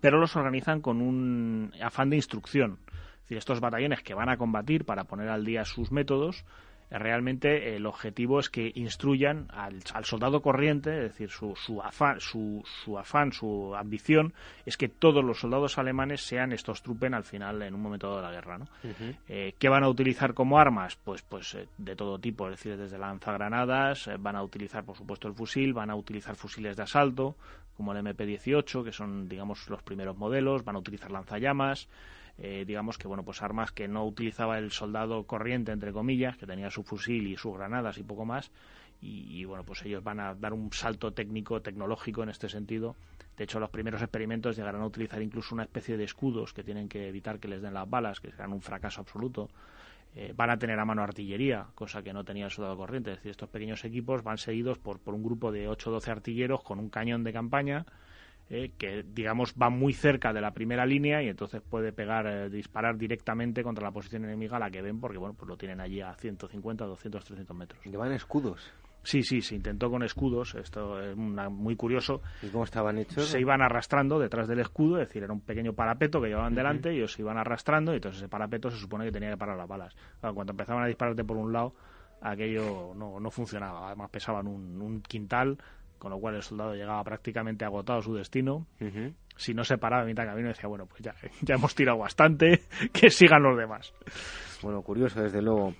pero 0.00 0.18
los 0.18 0.36
organizan 0.36 0.80
con 0.80 1.02
un 1.02 1.72
afán 1.82 2.08
de 2.08 2.16
instrucción. 2.16 2.78
Es 2.88 3.20
decir, 3.24 3.38
estos 3.38 3.60
batallones 3.60 4.02
que 4.02 4.14
van 4.14 4.30
a 4.30 4.38
combatir 4.38 4.86
para 4.86 5.04
poner 5.04 5.28
al 5.28 5.44
día 5.44 5.66
sus 5.66 5.92
métodos, 5.92 6.44
realmente 6.90 7.76
el 7.76 7.86
objetivo 7.86 8.40
es 8.40 8.50
que 8.50 8.72
instruyan 8.74 9.48
al, 9.50 9.82
soldado 10.04 10.42
corriente, 10.42 10.96
es 10.96 11.12
decir, 11.12 11.30
su, 11.30 11.54
su, 11.56 11.82
afán, 11.82 12.20
su, 12.20 12.62
su, 12.84 12.98
afán, 12.98 13.32
su 13.32 13.74
ambición 13.74 14.32
es 14.64 14.76
que 14.76 14.88
todos 14.88 15.24
los 15.24 15.40
soldados 15.40 15.78
alemanes 15.78 16.22
sean 16.22 16.52
estos 16.52 16.82
trupen 16.82 17.14
al 17.14 17.24
final 17.24 17.62
en 17.62 17.74
un 17.74 17.82
momento 17.82 18.16
de 18.16 18.22
la 18.22 18.30
guerra. 18.30 18.58
¿no? 18.58 18.68
Eh, 19.28 19.54
¿Qué 19.58 19.68
van 19.68 19.84
a 19.84 19.88
utilizar 19.88 20.34
como 20.34 20.58
armas? 20.58 20.96
Pues, 20.96 21.22
pues 21.22 21.54
eh, 21.54 21.68
de 21.78 21.96
todo 21.96 22.18
tipo, 22.18 22.48
es 22.48 22.56
decir, 22.56 22.76
desde 22.76 22.98
lanzagranadas, 22.98 24.06
eh, 24.06 24.16
van 24.18 24.36
a 24.36 24.42
utilizar 24.42 24.84
por 24.84 24.96
supuesto 24.96 25.28
el 25.28 25.34
fusil, 25.34 25.72
van 25.72 25.90
a 25.90 25.96
utilizar 25.96 26.36
fusiles 26.36 26.76
de 26.76 26.82
asalto 26.82 27.36
como 27.76 27.92
el 27.92 27.98
MP-18, 27.98 28.84
que 28.84 28.92
son 28.92 29.28
digamos 29.28 29.68
los 29.68 29.82
primeros 29.82 30.16
modelos, 30.16 30.64
van 30.64 30.76
a 30.76 30.78
utilizar 30.78 31.10
lanzallamas. 31.10 31.88
Eh, 32.36 32.64
digamos 32.66 32.98
que 32.98 33.06
bueno 33.06 33.22
pues 33.24 33.42
armas 33.42 33.70
que 33.70 33.86
no 33.86 34.04
utilizaba 34.04 34.58
el 34.58 34.72
soldado 34.72 35.22
corriente 35.24 35.70
entre 35.70 35.92
comillas 35.92 36.36
que 36.36 36.46
tenía 36.46 36.68
su 36.68 36.82
fusil 36.82 37.28
y 37.28 37.36
sus 37.36 37.56
granadas 37.56 37.96
y 37.98 38.02
poco 38.02 38.24
más 38.24 38.50
y, 39.00 39.44
bueno 39.44 39.64
pues 39.64 39.82
ellos 39.84 40.02
van 40.02 40.18
a 40.18 40.34
dar 40.34 40.52
un 40.52 40.72
salto 40.72 41.12
técnico 41.12 41.62
tecnológico 41.62 42.24
en 42.24 42.30
este 42.30 42.48
sentido 42.48 42.96
de 43.36 43.44
hecho 43.44 43.60
los 43.60 43.70
primeros 43.70 44.02
experimentos 44.02 44.56
llegarán 44.56 44.82
a 44.82 44.86
utilizar 44.86 45.22
incluso 45.22 45.54
una 45.54 45.62
especie 45.62 45.96
de 45.96 46.02
escudos 46.02 46.52
que 46.52 46.64
tienen 46.64 46.88
que 46.88 47.06
evitar 47.06 47.38
que 47.38 47.46
les 47.46 47.62
den 47.62 47.74
las 47.74 47.88
balas 47.88 48.18
que 48.18 48.32
serán 48.32 48.52
un 48.52 48.62
fracaso 48.62 49.02
absoluto 49.02 49.48
eh, 50.16 50.32
van 50.34 50.50
a 50.50 50.56
tener 50.56 50.78
a 50.78 50.84
mano 50.84 51.02
artillería, 51.02 51.66
cosa 51.74 52.02
que 52.02 52.12
no 52.12 52.24
tenía 52.24 52.44
el 52.44 52.50
soldado 52.52 52.76
corriente. 52.76 53.10
Es 53.10 53.16
decir, 53.16 53.32
estos 53.32 53.48
pequeños 53.48 53.84
equipos 53.84 54.22
van 54.22 54.38
seguidos 54.38 54.78
por, 54.78 55.00
por 55.00 55.12
un 55.12 55.24
grupo 55.24 55.50
de 55.50 55.66
8 55.66 55.90
o 55.90 55.92
12 55.94 56.10
artilleros 56.12 56.62
con 56.62 56.78
un 56.78 56.88
cañón 56.88 57.24
de 57.24 57.32
campaña 57.32 57.84
eh, 58.50 58.72
que 58.76 59.02
digamos 59.02 59.54
va 59.60 59.70
muy 59.70 59.94
cerca 59.94 60.32
de 60.32 60.40
la 60.40 60.52
primera 60.52 60.84
línea 60.84 61.22
y 61.22 61.28
entonces 61.28 61.62
puede 61.62 61.92
pegar, 61.92 62.26
eh, 62.26 62.50
disparar 62.50 62.98
directamente 62.98 63.62
contra 63.62 63.84
la 63.84 63.90
posición 63.90 64.24
enemiga 64.24 64.56
a 64.56 64.60
la 64.60 64.70
que 64.70 64.82
ven 64.82 65.00
porque 65.00 65.16
bueno 65.16 65.34
pues 65.34 65.48
lo 65.48 65.56
tienen 65.56 65.80
allí 65.80 66.00
a 66.00 66.14
150, 66.14 66.84
200, 66.84 67.24
300 67.24 67.56
metros. 67.56 67.84
Llevan 67.84 68.12
escudos. 68.12 68.70
Sí, 69.02 69.22
sí, 69.22 69.42
se 69.42 69.54
intentó 69.54 69.90
con 69.90 70.02
escudos, 70.02 70.54
esto 70.54 70.98
es 71.00 71.14
muy 71.14 71.76
curioso. 71.76 72.22
¿Y 72.42 72.48
cómo 72.48 72.64
estaban 72.64 72.96
hechos? 72.96 73.26
Se 73.26 73.38
iban 73.38 73.60
arrastrando 73.60 74.18
detrás 74.18 74.48
del 74.48 74.60
escudo, 74.60 74.98
es 74.98 75.08
decir, 75.08 75.22
era 75.22 75.32
un 75.32 75.42
pequeño 75.42 75.74
parapeto 75.74 76.22
que 76.22 76.28
llevaban 76.28 76.54
delante 76.54 76.92
y 76.92 76.96
ellos 76.96 77.12
se 77.12 77.20
iban 77.20 77.36
arrastrando 77.36 77.92
y 77.92 77.96
entonces 77.96 78.22
ese 78.22 78.28
parapeto 78.30 78.70
se 78.70 78.78
supone 78.78 79.04
que 79.04 79.12
tenía 79.12 79.30
que 79.30 79.36
parar 79.36 79.58
las 79.58 79.68
balas. 79.68 79.94
cuando 80.20 80.52
empezaban 80.52 80.84
a 80.84 80.86
dispararte 80.86 81.22
por 81.22 81.36
un 81.36 81.52
lado, 81.52 81.74
aquello 82.22 82.94
no, 82.96 83.20
no 83.20 83.30
funcionaba. 83.30 83.88
Además 83.88 84.08
pesaban 84.10 84.46
un, 84.46 84.80
un 84.80 85.02
quintal, 85.02 85.58
con 85.98 86.10
lo 86.10 86.18
cual 86.18 86.36
el 86.36 86.42
soldado 86.42 86.74
llegaba 86.74 87.02
prácticamente 87.04 87.64
agotado 87.64 87.98
a 88.00 88.02
su 88.02 88.14
destino. 88.14 88.66
Si 89.36 89.52
no 89.52 89.64
se 89.64 89.78
paraba 89.78 90.02
en 90.02 90.08
mitad 90.08 90.22
de 90.22 90.30
camino, 90.30 90.48
decía, 90.48 90.68
bueno, 90.68 90.86
pues 90.86 91.02
ya, 91.02 91.14
ya 91.42 91.54
hemos 91.54 91.74
tirado 91.74 91.98
bastante, 91.98 92.62
que 92.92 93.10
sigan 93.10 93.42
los 93.42 93.56
demás. 93.56 93.92
Bueno, 94.62 94.82
curioso, 94.82 95.22
desde 95.22 95.42
luego. 95.42 95.74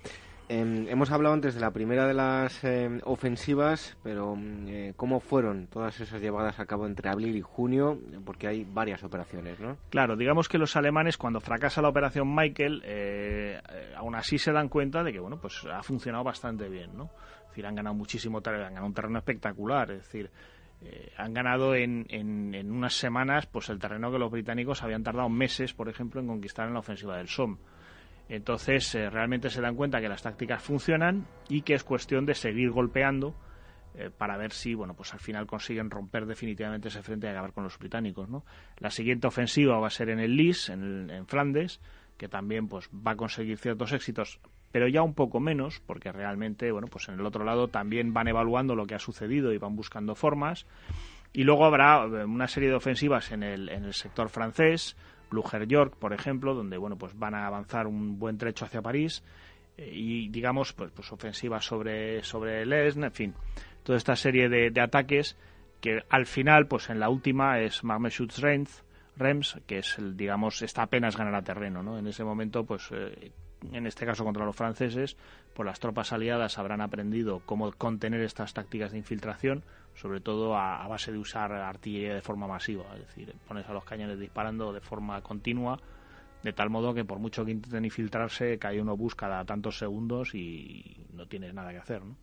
Em, 0.46 0.86
hemos 0.88 1.10
hablado 1.10 1.34
antes 1.34 1.54
de 1.54 1.60
la 1.60 1.70
primera 1.70 2.06
de 2.06 2.12
las 2.12 2.62
em, 2.64 3.00
ofensivas, 3.04 3.96
pero 4.02 4.36
mm, 4.36 4.68
eh, 4.68 4.92
¿cómo 4.94 5.20
fueron 5.20 5.68
todas 5.68 5.98
esas 6.00 6.20
llevadas 6.20 6.60
a 6.60 6.66
cabo 6.66 6.86
entre 6.86 7.08
abril 7.08 7.34
y 7.34 7.40
junio? 7.40 7.98
Porque 8.26 8.46
hay 8.46 8.64
varias 8.64 9.02
operaciones, 9.04 9.58
¿no? 9.58 9.78
Claro, 9.88 10.16
digamos 10.16 10.48
que 10.48 10.58
los 10.58 10.76
alemanes, 10.76 11.16
cuando 11.16 11.40
fracasa 11.40 11.80
la 11.80 11.88
operación 11.88 12.34
Michael, 12.34 12.82
eh, 12.84 13.58
eh, 13.72 13.92
aún 13.96 14.14
así 14.16 14.36
se 14.36 14.52
dan 14.52 14.68
cuenta 14.68 15.02
de 15.02 15.12
que, 15.12 15.20
bueno, 15.20 15.38
pues 15.40 15.64
ha 15.72 15.82
funcionado 15.82 16.24
bastante 16.24 16.68
bien, 16.68 16.94
¿no? 16.94 17.08
Decir, 17.54 17.66
han 17.66 17.76
ganado 17.76 17.94
muchísimo 17.94 18.40
terreno, 18.42 18.64
han 18.64 18.74
ganado 18.74 18.86
un 18.86 18.94
terreno 18.94 19.18
espectacular, 19.18 19.92
es 19.92 19.98
decir, 19.98 20.28
han 21.16 21.32
ganado 21.32 21.74
en, 21.74 22.04
en, 22.10 22.54
en, 22.54 22.70
unas 22.70 22.94
semanas 22.94 23.46
pues 23.46 23.70
el 23.70 23.78
terreno 23.78 24.10
que 24.10 24.18
los 24.18 24.30
británicos 24.30 24.82
habían 24.82 25.02
tardado 25.02 25.28
meses, 25.28 25.72
por 25.72 25.88
ejemplo, 25.88 26.20
en 26.20 26.26
conquistar 26.26 26.66
en 26.66 26.74
la 26.74 26.80
ofensiva 26.80 27.16
del 27.16 27.28
Somme. 27.28 27.56
Entonces, 28.28 28.94
eh, 28.94 29.10
realmente 29.10 29.50
se 29.50 29.60
dan 29.60 29.76
cuenta 29.76 30.00
que 30.00 30.08
las 30.08 30.22
tácticas 30.22 30.62
funcionan 30.62 31.26
y 31.48 31.62
que 31.62 31.74
es 31.74 31.84
cuestión 31.84 32.24
de 32.26 32.34
seguir 32.34 32.70
golpeando 32.70 33.34
eh, 33.94 34.10
para 34.16 34.36
ver 34.36 34.52
si, 34.52 34.74
bueno, 34.74 34.94
pues 34.94 35.12
al 35.12 35.20
final 35.20 35.46
consiguen 35.46 35.90
romper 35.90 36.26
definitivamente 36.26 36.88
ese 36.88 37.02
frente 37.02 37.26
y 37.26 37.30
acabar 37.30 37.52
con 37.52 37.64
los 37.64 37.78
británicos, 37.78 38.28
¿no? 38.28 38.44
La 38.78 38.90
siguiente 38.90 39.26
ofensiva 39.26 39.78
va 39.78 39.88
a 39.88 39.90
ser 39.90 40.08
en 40.08 40.20
el 40.20 40.36
Lys, 40.36 40.70
en, 40.70 41.10
en 41.10 41.26
Flandes, 41.26 41.80
que 42.16 42.28
también 42.28 42.66
pues 42.66 42.88
va 42.88 43.12
a 43.12 43.16
conseguir 43.16 43.58
ciertos 43.58 43.92
éxitos, 43.92 44.40
pero 44.74 44.88
ya 44.88 45.02
un 45.02 45.14
poco 45.14 45.38
menos, 45.38 45.80
porque 45.86 46.10
realmente, 46.10 46.72
bueno, 46.72 46.88
pues 46.88 47.08
en 47.08 47.14
el 47.14 47.24
otro 47.24 47.44
lado 47.44 47.68
también 47.68 48.12
van 48.12 48.26
evaluando 48.26 48.74
lo 48.74 48.88
que 48.88 48.96
ha 48.96 48.98
sucedido 48.98 49.52
y 49.52 49.58
van 49.58 49.76
buscando 49.76 50.16
formas. 50.16 50.66
Y 51.32 51.44
luego 51.44 51.64
habrá 51.64 52.02
eh, 52.06 52.24
una 52.24 52.48
serie 52.48 52.70
de 52.70 52.74
ofensivas 52.74 53.30
en 53.30 53.44
el, 53.44 53.68
en 53.68 53.84
el 53.84 53.94
sector 53.94 54.30
francés, 54.30 54.96
Blücher 55.30 55.68
York, 55.68 55.94
por 55.96 56.12
ejemplo, 56.12 56.54
donde 56.54 56.76
bueno, 56.76 56.98
pues 56.98 57.16
van 57.16 57.36
a 57.36 57.46
avanzar 57.46 57.86
un 57.86 58.18
buen 58.18 58.36
trecho 58.36 58.64
hacia 58.64 58.82
París 58.82 59.22
eh, 59.78 59.92
y 59.94 60.28
digamos 60.30 60.72
pues, 60.72 60.90
pues 60.90 61.12
ofensivas 61.12 61.64
sobre 61.64 62.24
sobre 62.24 62.66
Lesne, 62.66 63.06
en 63.06 63.12
fin, 63.12 63.34
toda 63.84 63.96
esta 63.96 64.16
serie 64.16 64.48
de, 64.48 64.70
de, 64.70 64.80
ataques 64.80 65.36
que 65.80 66.02
al 66.08 66.26
final 66.26 66.66
pues 66.66 66.90
en 66.90 66.98
la 66.98 67.10
última 67.10 67.60
es 67.60 67.84
Marmeschutz 67.84 68.40
Reims, 68.40 68.82
Rems, 69.16 69.56
que 69.68 69.78
es 69.78 69.98
el, 69.98 70.16
digamos 70.16 70.62
está 70.62 70.82
apenas 70.82 71.16
ganar 71.16 71.36
a 71.36 71.42
terreno, 71.42 71.84
¿no? 71.84 71.96
En 71.96 72.08
ese 72.08 72.24
momento 72.24 72.64
pues 72.64 72.90
eh, 72.90 73.30
en 73.72 73.86
este 73.86 74.06
caso 74.06 74.24
contra 74.24 74.44
los 74.44 74.56
franceses, 74.56 75.16
pues 75.54 75.66
las 75.66 75.80
tropas 75.80 76.12
aliadas 76.12 76.58
habrán 76.58 76.80
aprendido 76.80 77.40
cómo 77.46 77.72
contener 77.72 78.20
estas 78.20 78.54
tácticas 78.54 78.92
de 78.92 78.98
infiltración, 78.98 79.62
sobre 79.94 80.20
todo 80.20 80.56
a, 80.56 80.86
base 80.88 81.12
de 81.12 81.18
usar 81.18 81.52
artillería 81.52 82.14
de 82.14 82.22
forma 82.22 82.46
masiva, 82.46 82.84
es 82.94 83.06
decir, 83.06 83.34
pones 83.46 83.68
a 83.68 83.72
los 83.72 83.84
cañones 83.84 84.18
disparando 84.18 84.72
de 84.72 84.80
forma 84.80 85.20
continua, 85.22 85.78
de 86.42 86.52
tal 86.52 86.68
modo 86.68 86.92
que 86.92 87.04
por 87.04 87.18
mucho 87.18 87.44
que 87.44 87.52
intenten 87.52 87.84
infiltrarse, 87.84 88.58
cae 88.58 88.80
uno 88.80 88.96
bus 88.96 89.14
cada 89.14 89.44
tantos 89.44 89.78
segundos 89.78 90.34
y 90.34 91.06
no 91.12 91.26
tienes 91.26 91.54
nada 91.54 91.70
que 91.70 91.78
hacer. 91.78 92.02
¿no? 92.04 92.16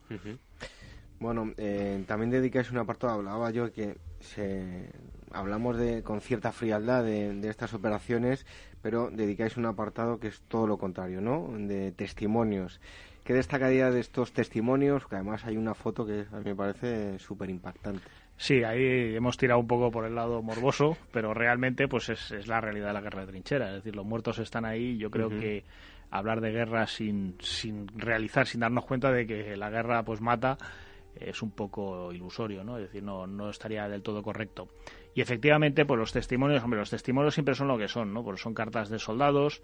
Bueno, 1.19 1.53
eh, 1.57 2.03
también 2.07 2.29
dedicáis 2.29 2.71
un 2.71 2.77
apartado, 2.77 3.13
hablaba 3.13 3.51
yo 3.51 3.71
que 3.71 3.97
se, 4.21 4.89
hablamos 5.31 5.77
de, 5.77 6.03
con 6.03 6.21
cierta 6.21 6.51
frialdad 6.51 7.03
de, 7.03 7.33
de, 7.33 7.49
estas 7.49 7.73
operaciones, 7.73 8.45
pero 8.81 9.09
dedicáis 9.11 9.57
un 9.57 9.65
apartado 9.65 10.19
que 10.19 10.27
es 10.27 10.41
todo 10.47 10.67
lo 10.67 10.77
contrario, 10.77 11.21
¿no? 11.21 11.49
De 11.57 11.91
testimonios. 11.91 12.79
¿Qué 13.23 13.33
destacaría 13.33 13.91
de 13.91 13.99
estos 13.99 14.33
testimonios? 14.33 15.05
Que 15.05 15.15
además 15.15 15.45
hay 15.45 15.57
una 15.57 15.75
foto 15.75 16.05
que 16.05 16.25
a 16.31 16.37
mí 16.37 16.45
me 16.45 16.55
parece 16.55 17.19
súper 17.19 17.49
impactante. 17.49 18.01
Sí, 18.35 18.63
ahí 18.63 19.15
hemos 19.15 19.37
tirado 19.37 19.59
un 19.59 19.67
poco 19.67 19.91
por 19.91 20.05
el 20.05 20.15
lado 20.15 20.41
morboso, 20.41 20.97
pero 21.11 21.31
realmente 21.33 21.87
pues 21.87 22.09
es, 22.09 22.31
es, 22.31 22.47
la 22.47 22.59
realidad 22.59 22.87
de 22.87 22.93
la 22.93 23.01
guerra 23.01 23.21
de 23.21 23.27
trinchera. 23.27 23.69
Es 23.69 23.75
decir, 23.75 23.95
los 23.95 24.05
muertos 24.05 24.39
están 24.39 24.65
ahí. 24.65 24.97
Yo 24.97 25.11
creo 25.11 25.27
uh 25.27 25.31
-huh. 25.31 25.39
que 25.39 25.63
hablar 26.09 26.41
de 26.41 26.51
guerra 26.51 26.87
sin, 26.87 27.35
sin 27.39 27.87
realizar, 27.95 28.47
sin 28.47 28.61
darnos 28.61 28.85
cuenta 28.85 29.11
de 29.11 29.27
que 29.27 29.55
la 29.55 29.69
guerra 29.69 30.03
pues 30.03 30.21
mata, 30.21 30.57
es 31.15 31.41
un 31.41 31.51
poco 31.51 32.11
ilusorio, 32.13 32.63
¿no? 32.63 32.77
Es 32.77 32.83
decir, 32.83 33.03
no, 33.03 33.27
no 33.27 33.49
estaría 33.49 33.87
del 33.87 34.01
todo 34.01 34.23
correcto. 34.23 34.67
Y 35.13 35.21
efectivamente, 35.21 35.85
pues 35.85 35.99
los 35.99 36.13
testimonios, 36.13 36.63
hombre, 36.63 36.79
los 36.79 36.89
testimonios 36.89 37.33
siempre 37.33 37.55
son 37.55 37.67
lo 37.67 37.77
que 37.77 37.87
son, 37.87 38.13
¿no? 38.13 38.23
Porque 38.23 38.41
son 38.41 38.53
cartas 38.53 38.89
de 38.89 38.97
soldados, 38.97 39.61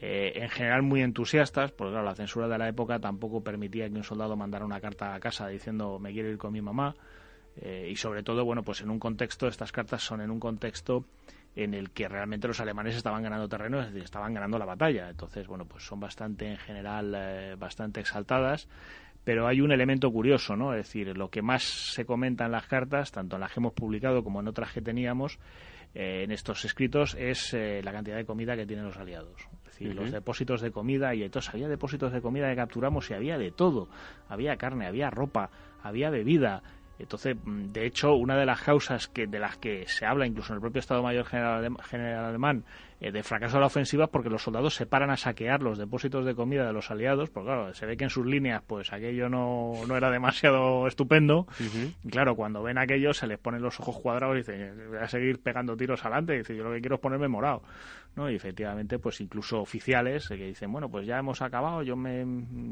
eh, 0.00 0.32
en 0.34 0.48
general 0.48 0.82
muy 0.82 1.02
entusiastas, 1.02 1.72
porque 1.72 1.92
claro, 1.92 2.06
la 2.06 2.14
censura 2.14 2.48
de 2.48 2.58
la 2.58 2.68
época 2.68 2.98
tampoco 2.98 3.42
permitía 3.42 3.88
que 3.88 3.94
un 3.94 4.04
soldado 4.04 4.36
mandara 4.36 4.64
una 4.64 4.80
carta 4.80 5.14
a 5.14 5.20
casa 5.20 5.46
diciendo 5.48 5.98
me 5.98 6.12
quiero 6.12 6.28
ir 6.30 6.38
con 6.38 6.52
mi 6.52 6.60
mamá. 6.60 6.94
Eh, 7.60 7.88
y 7.90 7.96
sobre 7.96 8.22
todo, 8.22 8.44
bueno, 8.44 8.62
pues 8.62 8.82
en 8.82 8.90
un 8.90 8.98
contexto, 8.98 9.48
estas 9.48 9.72
cartas 9.72 10.02
son 10.02 10.20
en 10.20 10.30
un 10.30 10.38
contexto 10.38 11.04
en 11.56 11.74
el 11.74 11.90
que 11.90 12.06
realmente 12.06 12.46
los 12.46 12.60
alemanes 12.60 12.94
estaban 12.94 13.22
ganando 13.22 13.48
terreno, 13.48 13.80
es 13.80 13.86
decir, 13.86 14.04
estaban 14.04 14.32
ganando 14.32 14.58
la 14.58 14.64
batalla. 14.64 15.10
Entonces, 15.10 15.46
bueno, 15.48 15.64
pues 15.64 15.84
son 15.84 15.98
bastante, 15.98 16.46
en 16.46 16.56
general, 16.56 17.12
eh, 17.16 17.56
bastante 17.58 18.00
exaltadas 18.00 18.68
pero 19.28 19.46
hay 19.46 19.60
un 19.60 19.70
elemento 19.72 20.10
curioso, 20.10 20.56
¿no? 20.56 20.72
Es 20.72 20.86
decir, 20.86 21.14
lo 21.14 21.28
que 21.28 21.42
más 21.42 21.62
se 21.62 22.06
comenta 22.06 22.46
en 22.46 22.52
las 22.52 22.66
cartas, 22.66 23.12
tanto 23.12 23.36
en 23.36 23.40
las 23.40 23.52
que 23.52 23.60
hemos 23.60 23.74
publicado 23.74 24.24
como 24.24 24.40
en 24.40 24.48
otras 24.48 24.72
que 24.72 24.80
teníamos, 24.80 25.38
eh, 25.94 26.22
en 26.24 26.32
estos 26.32 26.64
escritos, 26.64 27.14
es 27.14 27.52
eh, 27.52 27.82
la 27.84 27.92
cantidad 27.92 28.16
de 28.16 28.24
comida 28.24 28.56
que 28.56 28.64
tienen 28.64 28.86
los 28.86 28.96
aliados. 28.96 29.36
Es 29.66 29.72
decir, 29.72 29.88
uh 29.88 29.90
-huh. 29.90 29.96
los 29.96 30.12
depósitos 30.12 30.62
de 30.62 30.70
comida, 30.70 31.14
y 31.14 31.24
entonces 31.24 31.52
había 31.52 31.68
depósitos 31.68 32.10
de 32.10 32.22
comida 32.22 32.48
que 32.48 32.56
capturamos 32.56 33.10
y 33.10 33.12
había 33.12 33.36
de 33.36 33.50
todo. 33.50 33.90
Había 34.30 34.56
carne, 34.56 34.86
había 34.86 35.10
ropa, 35.10 35.50
había 35.82 36.08
bebida, 36.08 36.62
entonces, 36.98 37.36
mm, 37.44 37.72
de 37.72 37.86
hecho, 37.86 38.14
una 38.14 38.36
de 38.36 38.46
las 38.46 38.62
causas 38.62 39.08
que, 39.08 39.26
de 39.26 39.38
las 39.38 39.56
que 39.56 39.86
se 39.86 40.04
habla 40.04 40.26
incluso 40.26 40.52
en 40.52 40.56
el 40.56 40.60
propio 40.60 40.80
Estado 40.80 41.02
Mayor 41.02 41.26
General, 41.26 41.76
General 41.82 42.24
Alemán 42.24 42.64
eh, 43.00 43.12
de 43.12 43.22
fracaso 43.22 43.56
de 43.56 43.60
la 43.60 43.66
ofensiva 43.66 44.04
es 44.04 44.10
porque 44.10 44.28
los 44.28 44.42
soldados 44.42 44.74
se 44.74 44.84
paran 44.84 45.10
a 45.10 45.16
saquear 45.16 45.62
los 45.62 45.78
depósitos 45.78 46.24
de 46.24 46.34
comida 46.34 46.66
de 46.66 46.72
los 46.72 46.90
aliados, 46.90 47.30
porque 47.30 47.46
claro, 47.46 47.72
se 47.74 47.86
ve 47.86 47.96
que 47.96 48.04
en 48.04 48.10
sus 48.10 48.26
líneas 48.26 48.62
pues 48.66 48.92
aquello 48.92 49.28
no, 49.28 49.74
no 49.86 49.96
era 49.96 50.10
demasiado 50.10 50.86
estupendo. 50.88 51.46
Uh 51.60 51.62
-huh. 51.62 51.94
Y 52.04 52.08
claro, 52.08 52.34
cuando 52.34 52.62
ven 52.62 52.76
aquello 52.76 53.14
se 53.14 53.26
les 53.28 53.38
ponen 53.38 53.62
los 53.62 53.78
ojos 53.78 53.98
cuadrados 54.00 54.34
y 54.34 54.38
dicen, 54.38 54.88
voy 54.88 54.98
a 54.98 55.08
seguir 55.08 55.40
pegando 55.40 55.76
tiros 55.76 56.04
adelante. 56.04 56.34
Y 56.34 56.38
dice, 56.38 56.56
yo 56.56 56.64
lo 56.64 56.72
que 56.72 56.80
quiero 56.80 56.96
es 56.96 57.00
ponerme 57.00 57.28
morado. 57.28 57.62
¿no? 58.16 58.28
Y 58.28 58.34
efectivamente, 58.34 58.98
pues 58.98 59.20
incluso 59.20 59.60
oficiales 59.60 60.28
eh, 60.32 60.36
que 60.36 60.46
dicen, 60.46 60.72
bueno, 60.72 60.90
pues 60.90 61.06
ya 61.06 61.18
hemos 61.18 61.40
acabado, 61.40 61.84
yo 61.84 61.94
me, 61.94 62.24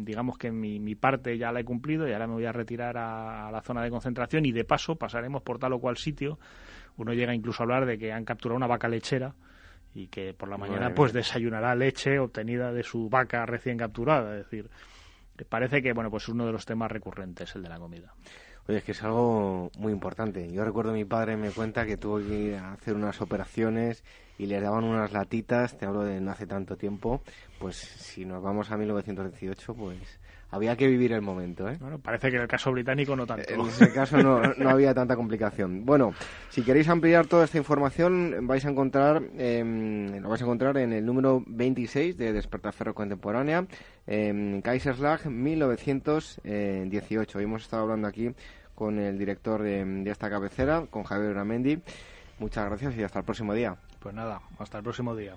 digamos 0.04 0.38
que 0.38 0.50
mi, 0.50 0.80
mi 0.80 0.96
parte 0.96 1.38
ya 1.38 1.52
la 1.52 1.60
he 1.60 1.64
cumplido 1.64 2.08
y 2.08 2.12
ahora 2.12 2.26
me 2.26 2.34
voy 2.34 2.46
a 2.46 2.52
retirar 2.52 2.96
a, 2.96 3.46
a 3.46 3.52
la 3.52 3.60
zona 3.62 3.82
de 3.82 3.90
concentración 3.90 4.44
y 4.44 4.50
de 4.50 4.64
paso 4.64 4.96
pasaremos 4.96 5.42
por 5.42 5.60
tal 5.60 5.74
o 5.74 5.78
cual 5.78 5.96
sitio. 5.98 6.40
Uno 6.96 7.12
llega 7.12 7.32
incluso 7.32 7.62
a 7.62 7.64
hablar 7.64 7.86
de 7.86 7.96
que 7.96 8.12
han 8.12 8.24
capturado 8.24 8.56
una 8.56 8.66
vaca 8.66 8.88
lechera 8.88 9.34
y 9.96 10.08
que 10.08 10.34
por 10.34 10.48
la 10.48 10.58
mañana 10.58 10.94
pues 10.94 11.12
desayunará 11.14 11.74
leche 11.74 12.18
obtenida 12.18 12.70
de 12.70 12.82
su 12.82 13.08
vaca 13.08 13.46
recién 13.46 13.78
capturada. 13.78 14.36
Es 14.38 14.44
decir, 14.44 14.68
parece 15.48 15.82
que 15.82 15.94
bueno 15.94 16.10
pues 16.10 16.24
es 16.24 16.28
uno 16.28 16.44
de 16.44 16.52
los 16.52 16.66
temas 16.66 16.92
recurrentes 16.92 17.54
el 17.56 17.62
de 17.62 17.68
la 17.70 17.78
comida. 17.78 18.12
Oye, 18.68 18.78
es 18.78 18.84
que 18.84 18.92
es 18.92 19.02
algo 19.02 19.70
muy 19.78 19.92
importante. 19.92 20.52
Yo 20.52 20.64
recuerdo 20.64 20.92
mi 20.92 21.04
padre 21.04 21.36
me 21.36 21.50
cuenta 21.50 21.86
que 21.86 21.96
tuvo 21.96 22.18
que 22.18 22.34
ir 22.34 22.54
a 22.56 22.72
hacer 22.72 22.94
unas 22.94 23.20
operaciones 23.22 24.04
y 24.38 24.46
les 24.46 24.62
daban 24.62 24.84
unas 24.84 25.12
latitas, 25.12 25.78
te 25.78 25.86
hablo 25.86 26.02
de 26.02 26.20
no 26.20 26.32
hace 26.32 26.46
tanto 26.46 26.76
tiempo, 26.76 27.22
pues 27.58 27.76
si 27.76 28.26
nos 28.26 28.42
vamos 28.42 28.70
a 28.70 28.76
1918, 28.76 29.74
pues 29.74 30.18
había 30.50 30.76
que 30.76 30.86
vivir 30.86 31.12
el 31.12 31.22
momento. 31.22 31.68
¿eh? 31.68 31.76
Bueno, 31.80 31.98
parece 31.98 32.30
que 32.30 32.36
en 32.36 32.42
el 32.42 32.48
caso 32.48 32.70
británico 32.72 33.16
no 33.16 33.26
tanto. 33.26 33.52
En 33.52 33.62
ese 33.62 33.92
caso 33.92 34.18
no, 34.18 34.40
no 34.56 34.70
había 34.70 34.94
tanta 34.94 35.16
complicación. 35.16 35.84
Bueno, 35.84 36.14
si 36.48 36.62
queréis 36.62 36.88
ampliar 36.88 37.26
toda 37.26 37.44
esta 37.44 37.58
información, 37.58 38.46
vais 38.46 38.64
a 38.64 38.70
encontrar, 38.70 39.22
eh, 39.36 40.18
lo 40.20 40.28
vais 40.28 40.40
a 40.40 40.44
encontrar 40.44 40.76
en 40.78 40.92
el 40.92 41.04
número 41.04 41.42
26 41.46 42.16
de 42.16 42.32
Despertar 42.32 42.72
Ferro 42.72 42.94
Contemporánea, 42.94 43.66
en 44.06 44.62
Kaiserslag 44.62 45.26
1918. 45.26 47.38
Hoy 47.38 47.44
hemos 47.44 47.62
estado 47.62 47.82
hablando 47.82 48.06
aquí 48.08 48.30
con 48.74 48.98
el 48.98 49.18
director 49.18 49.62
de, 49.62 49.84
de 49.84 50.10
esta 50.10 50.30
cabecera, 50.30 50.86
con 50.88 51.02
Javier 51.04 51.34
Ramendi. 51.34 51.78
Muchas 52.38 52.66
gracias 52.66 52.96
y 52.96 53.02
hasta 53.02 53.18
el 53.20 53.24
próximo 53.24 53.54
día. 53.54 53.76
Pues 53.98 54.14
nada, 54.14 54.42
hasta 54.58 54.76
el 54.78 54.84
próximo 54.84 55.16
día. 55.16 55.34